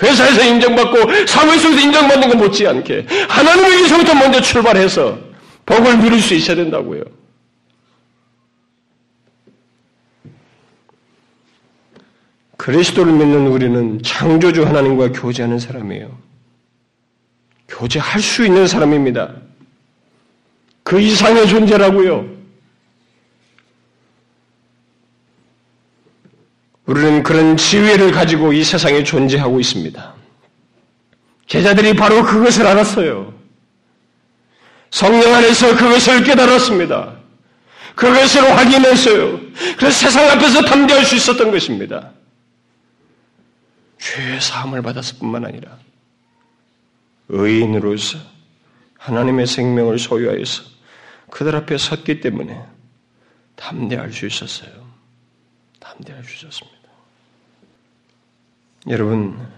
회사에서 0.00 0.44
인정받고 0.44 1.26
사회 1.26 1.58
속에서 1.58 1.80
인정받는 1.80 2.28
것 2.28 2.36
못지않게 2.36 3.06
하나님에게서부터 3.28 4.14
먼저 4.14 4.40
출발해서 4.40 5.25
복을 5.66 5.98
누릴 5.98 6.20
수 6.22 6.34
있어야 6.34 6.56
된다고요. 6.56 7.02
그리스도를 12.56 13.12
믿는 13.12 13.48
우리는 13.48 14.02
창조주 14.02 14.64
하나님과 14.64 15.12
교제하는 15.12 15.58
사람이에요. 15.58 16.18
교제할 17.68 18.20
수 18.20 18.44
있는 18.44 18.66
사람입니다. 18.66 19.34
그 20.82 21.00
이상의 21.00 21.48
존재라고요. 21.48 22.36
우리는 26.86 27.22
그런 27.24 27.56
지위를 27.56 28.12
가지고 28.12 28.52
이 28.52 28.62
세상에 28.62 29.02
존재하고 29.02 29.58
있습니다. 29.58 30.14
제자들이 31.48 31.94
바로 31.94 32.24
그것을 32.24 32.66
알았어요. 32.66 33.35
성령 34.90 35.34
안에서 35.34 35.76
그것을 35.76 36.24
깨달았습니다. 36.24 37.16
그것을 37.94 38.56
확인했어요. 38.56 39.40
그래서 39.76 39.90
세상 39.90 40.28
앞에서 40.30 40.62
담대할 40.62 41.04
수 41.04 41.16
있었던 41.16 41.50
것입니다. 41.50 42.12
죄의 43.98 44.40
사함을 44.40 44.82
받았을 44.82 45.18
뿐만 45.18 45.44
아니라 45.44 45.78
의인으로서 47.28 48.18
하나님의 48.98 49.46
생명을 49.46 49.98
소유하여서 49.98 50.64
그들 51.30 51.56
앞에 51.56 51.78
섰기 51.78 52.20
때문에 52.20 52.62
담대할 53.56 54.12
수 54.12 54.26
있었어요. 54.26 54.86
담대할 55.80 56.22
수 56.24 56.36
있었습니다. 56.36 56.76
여러분, 58.88 59.48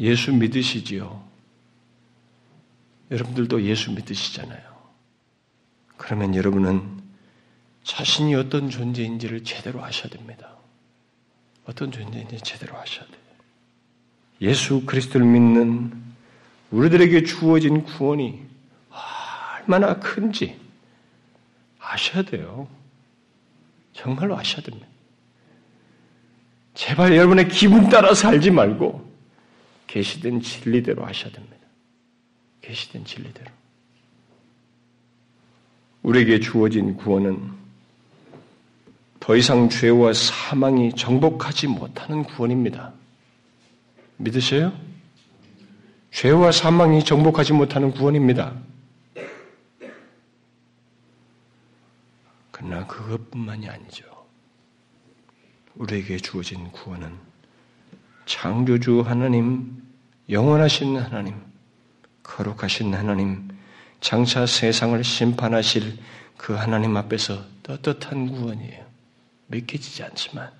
예수 0.00 0.32
믿으시지요? 0.32 1.27
여러분들도 3.10 3.62
예수 3.62 3.92
믿으시잖아요. 3.92 4.60
그러면 5.96 6.34
여러분은 6.34 7.02
자신이 7.82 8.34
어떤 8.34 8.70
존재인지를 8.70 9.44
제대로 9.44 9.82
아셔야 9.82 10.10
됩니다. 10.10 10.56
어떤 11.64 11.90
존재인지 11.90 12.40
제대로 12.42 12.76
아셔야 12.76 13.06
돼요. 13.06 13.18
예수 14.40 14.84
그리스도를 14.84 15.26
믿는 15.26 15.92
우리들에게 16.70 17.24
주어진 17.24 17.82
구원이 17.84 18.46
얼마나 19.68 19.98
큰지 19.98 20.58
아셔야 21.78 22.22
돼요. 22.22 22.68
정말로 23.92 24.36
아셔야 24.36 24.62
됩니다. 24.62 24.86
제발 26.74 27.16
여러분의 27.16 27.48
기분 27.48 27.88
따라 27.88 28.14
살지 28.14 28.50
말고 28.50 29.12
계시된 29.88 30.40
진리대로 30.40 31.04
하셔야 31.04 31.32
됩니다. 31.32 31.57
계시된 32.60 33.04
진리대로. 33.04 33.50
우리에게 36.02 36.40
주어진 36.40 36.96
구원은 36.96 37.58
더 39.20 39.36
이상 39.36 39.68
죄와 39.68 40.12
사망이 40.12 40.94
정복하지 40.94 41.66
못하는 41.66 42.22
구원입니다. 42.24 42.92
믿으세요? 44.16 44.72
죄와 46.10 46.52
사망이 46.52 47.04
정복하지 47.04 47.52
못하는 47.52 47.90
구원입니다. 47.90 48.54
그러나 52.50 52.86
그것뿐만이 52.86 53.68
아니죠. 53.68 54.04
우리에게 55.76 56.16
주어진 56.16 56.70
구원은 56.72 57.12
창조주 58.26 59.02
하나님, 59.02 59.82
영원하신 60.28 60.96
하나님, 60.96 61.40
거룩하신 62.28 62.94
하나님, 62.94 63.48
장차 64.00 64.46
세상을 64.46 65.02
심판하실 65.02 65.98
그 66.36 66.52
하나님 66.52 66.96
앞에서 66.96 67.42
떳떳한 67.62 68.30
구원이에요. 68.30 68.86
믿겨지지 69.48 70.04
않지만 70.04 70.50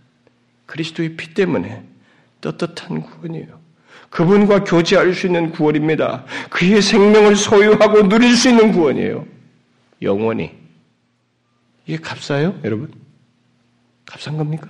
그리스도의 0.67 1.17
피 1.17 1.35
때문에 1.35 1.85
떳떳한 2.41 3.03
구원이에요. 3.03 3.61
그분과 4.11 4.65
교제할 4.65 5.15
수 5.15 5.27
있는 5.27 5.53
구원입니다. 5.53 6.25
그의 6.51 6.81
생명을 6.81 7.37
소유하고 7.37 8.09
누릴 8.09 8.35
수 8.35 8.49
있는 8.49 8.73
구원이에요. 8.73 9.27
영원히. 10.03 10.57
이게 11.87 11.99
값싸요, 11.99 12.59
여러분? 12.65 12.93
값싼 14.07 14.37
겁니까? 14.37 14.69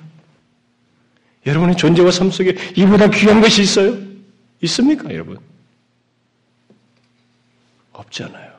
여러분의 1.46 1.76
존재와 1.76 2.11
삶 2.11 2.30
속에 2.30 2.57
이보다 2.76 3.09
귀한 3.11 3.40
것이 3.40 3.62
있어요? 3.62 3.96
있습니까, 4.61 5.12
여러분? 5.14 5.38
없잖아요. 7.99 8.59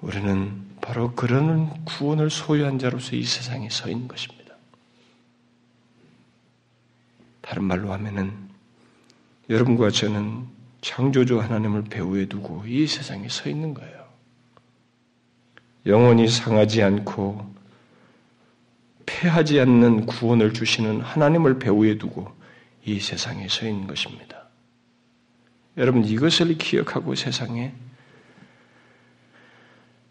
우리는 0.00 0.66
바로 0.80 1.12
그런 1.14 1.84
구원을 1.84 2.30
소유한 2.30 2.78
자로서 2.78 3.16
이 3.16 3.24
세상에 3.24 3.68
서 3.68 3.90
있는 3.90 4.06
것입니다. 4.06 4.54
다른 7.40 7.64
말로 7.64 7.92
하면은 7.92 8.32
여러분과 9.48 9.90
저는 9.90 10.46
창조주 10.80 11.40
하나님을 11.40 11.84
배후에 11.84 12.26
두고 12.26 12.64
이 12.66 12.86
세상에 12.86 13.28
서 13.28 13.48
있는 13.48 13.74
거예요. 13.74 14.06
영원히 15.86 16.28
상하지 16.28 16.82
않고 16.82 17.54
패하지 19.06 19.60
않는 19.60 20.06
구원을 20.06 20.52
주시는 20.52 21.00
하나님을 21.00 21.58
배후에 21.58 21.96
두고 21.98 22.30
이 22.84 23.00
세상에 23.00 23.48
서 23.48 23.66
있는 23.66 23.86
것입니다. 23.86 24.35
여러분 25.76 26.04
이것을 26.04 26.56
기억하고 26.56 27.14
세상에 27.14 27.74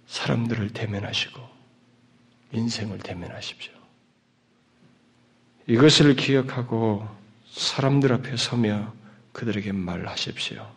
사람들을 0.08 0.70
대면하시고 0.70 1.42
인생을 2.52 3.00
대면하십시오. 3.00 3.74
이것을 5.68 6.16
기억하고 6.16 7.08
사람들 7.52 8.14
앞에 8.14 8.38
서며 8.38 8.94
그들에게 9.34 9.72
말하십시오. 9.72 10.72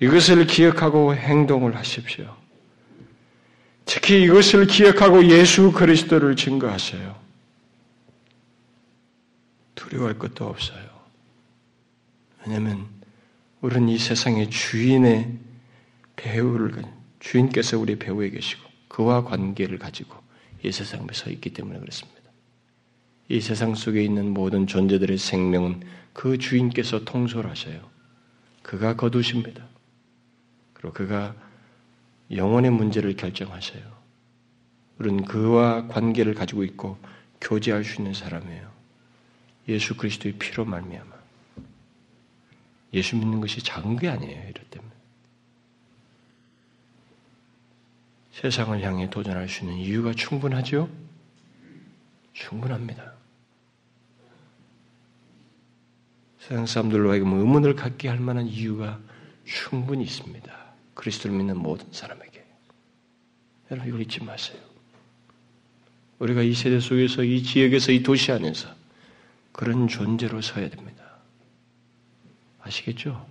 이것을 0.00 0.46
기억하고 0.46 1.14
행동을 1.14 1.74
하십시오. 1.76 2.36
특히 3.86 4.22
이것을 4.24 4.66
기억하고 4.66 5.24
예수 5.26 5.72
그리스도를 5.72 6.36
증거하세요. 6.36 7.18
두려워할 9.74 10.18
것도 10.18 10.46
없어요. 10.46 10.84
왜냐하면 12.44 12.95
우리는 13.66 13.88
이 13.88 13.98
세상의 13.98 14.48
주인의 14.48 15.38
배우를 16.14 16.84
주인께서 17.18 17.76
우리 17.76 17.98
배우에 17.98 18.30
계시고 18.30 18.62
그와 18.86 19.24
관계를 19.24 19.80
가지고 19.80 20.14
이 20.62 20.70
세상에 20.70 21.04
서 21.12 21.30
있기 21.30 21.52
때문에 21.52 21.80
그렇습니다. 21.80 22.30
이 23.28 23.40
세상 23.40 23.74
속에 23.74 24.04
있는 24.04 24.32
모든 24.32 24.68
존재들의 24.68 25.18
생명은 25.18 25.82
그 26.12 26.38
주인께서 26.38 27.04
통솔하셔요. 27.04 27.80
그가 28.62 28.94
거두십니다. 28.94 29.66
그리고 30.72 30.92
그가 30.92 31.34
영혼의 32.30 32.70
문제를 32.70 33.16
결정하셔요. 33.16 33.82
우리는 35.00 35.24
그와 35.24 35.88
관계를 35.88 36.34
가지고 36.34 36.62
있고 36.62 36.98
교제할 37.40 37.82
수 37.82 38.00
있는 38.00 38.14
사람이에요. 38.14 38.70
예수 39.66 39.96
그리스도의 39.96 40.34
피로 40.38 40.64
말미암아. 40.64 41.15
예수 42.96 43.14
믿는 43.14 43.40
것이 43.40 43.60
작은 43.62 43.96
게 43.96 44.08
아니에요. 44.08 44.48
이럴 44.48 44.64
때면. 44.70 44.90
세상을 48.32 48.82
향해 48.82 49.08
도전할 49.10 49.48
수 49.48 49.64
있는 49.64 49.76
이유가 49.76 50.12
충분하죠? 50.14 50.88
충분합니다. 52.32 53.12
세상 56.38 56.64
사람들로 56.64 57.10
하여금 57.10 57.34
의문을 57.34 57.74
갖게 57.74 58.08
할 58.08 58.18
만한 58.18 58.46
이유가 58.46 58.98
충분히 59.44 60.04
있습니다. 60.04 60.54
그리스도를 60.94 61.36
믿는 61.36 61.58
모든 61.58 61.86
사람에게. 61.92 62.44
여러분 63.70 63.88
이걸 63.88 64.02
잊지 64.02 64.22
마세요. 64.22 64.58
우리가 66.18 66.42
이 66.42 66.54
세대 66.54 66.80
속에서 66.80 67.24
이 67.24 67.42
지역에서 67.42 67.92
이 67.92 68.02
도시 68.02 68.32
안에서 68.32 68.68
그런 69.52 69.86
존재로 69.88 70.40
서야 70.40 70.70
됩니다. 70.70 71.05
아시겠죠? 72.66 73.24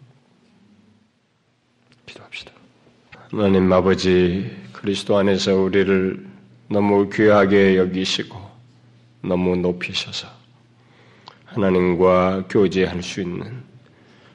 기도합시다. 2.05 2.51
하나님 3.31 3.71
아버지 3.71 4.55
그리스도 4.71 5.17
안에서 5.17 5.55
우리를 5.55 6.25
너무 6.69 7.09
귀하게 7.09 7.77
여기시고 7.77 8.37
너무 9.21 9.55
높이셔서 9.55 10.27
하나님과 11.45 12.45
교제할 12.49 13.03
수 13.03 13.21
있는 13.21 13.63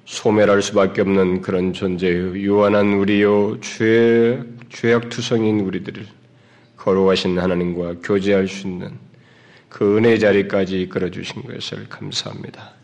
소멸할 0.04 0.60
수밖에 0.62 1.02
없는 1.02 1.40
그런 1.40 1.72
존재의 1.72 2.42
유한한 2.42 2.94
우리요 2.94 3.60
죄 3.60 4.42
죄악 4.68 5.08
투성인 5.08 5.60
우리들을 5.60 6.06
거룩하신 6.76 7.38
하나님과 7.38 7.96
교제할 8.02 8.48
수 8.48 8.66
있는 8.66 8.98
그 9.68 9.96
은혜 9.96 10.18
자리까지 10.18 10.82
이끌어 10.82 11.10
주신 11.10 11.42
것을 11.42 11.88
감사합니다. 11.88 12.79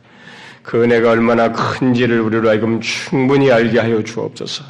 그 0.66 0.82
은혜가 0.82 1.10
얼마나 1.12 1.52
큰지를 1.52 2.20
우리로 2.20 2.48
하여금 2.48 2.80
충분히 2.80 3.52
알게 3.52 3.78
하여 3.78 4.02
주옵소서. 4.02 4.64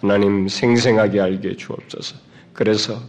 하나님 0.00 0.46
생생하게 0.46 1.20
알게 1.20 1.56
주옵소서. 1.56 2.14
그래서 2.52 3.02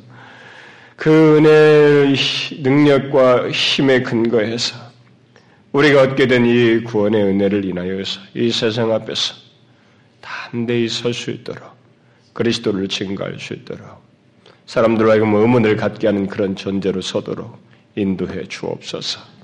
그 0.95 1.38
은혜의 1.38 2.15
능력과 2.63 3.51
힘에 3.51 4.01
근거해서 4.01 4.76
우리가 5.74 6.01
얻게 6.01 6.26
된 6.28 6.43
이 6.43 6.82
구원의 6.84 7.22
은혜를 7.24 7.63
인하여서 7.65 8.20
이 8.34 8.49
세상 8.51 8.91
앞에서 8.91 9.36
담대히 10.20 10.89
설 10.89 11.13
수 11.13 11.30
있도록 11.30 11.61
그리스도를 12.34 12.88
증거할 12.88 13.38
수 13.39 13.53
있도록 13.53 13.86
사람들과 14.65 15.11
하여금 15.11 15.36
의문을 15.36 15.76
갖게 15.76 16.07
하는 16.07 16.26
그런 16.26 16.55
존재로 16.55 17.01
서도록 17.01 17.59
인도해 17.95 18.45
주옵소서. 18.47 19.37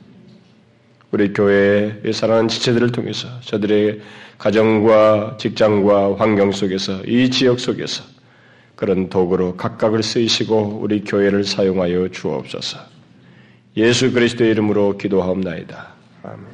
우리 1.13 1.31
교회의 1.31 2.11
사랑하는 2.11 2.47
지체들을 2.47 2.91
통해서 2.91 3.27
저들의 3.41 4.01
가정과 4.39 5.37
직장과 5.39 6.15
환경 6.17 6.51
속에서 6.51 7.03
이 7.05 7.29
지역 7.29 7.59
속에서 7.59 8.03
그런 8.75 9.09
도구로 9.09 9.55
각각을 9.55 10.01
쓰이시고 10.01 10.79
우리 10.81 11.03
교회를 11.03 11.43
사용하여 11.43 12.09
주옵소서. 12.09 12.79
예수 13.77 14.11
그리스도의 14.11 14.49
이름으로 14.51 14.97
기도하옵나이다. 14.97 15.93
아멘. 16.23 16.52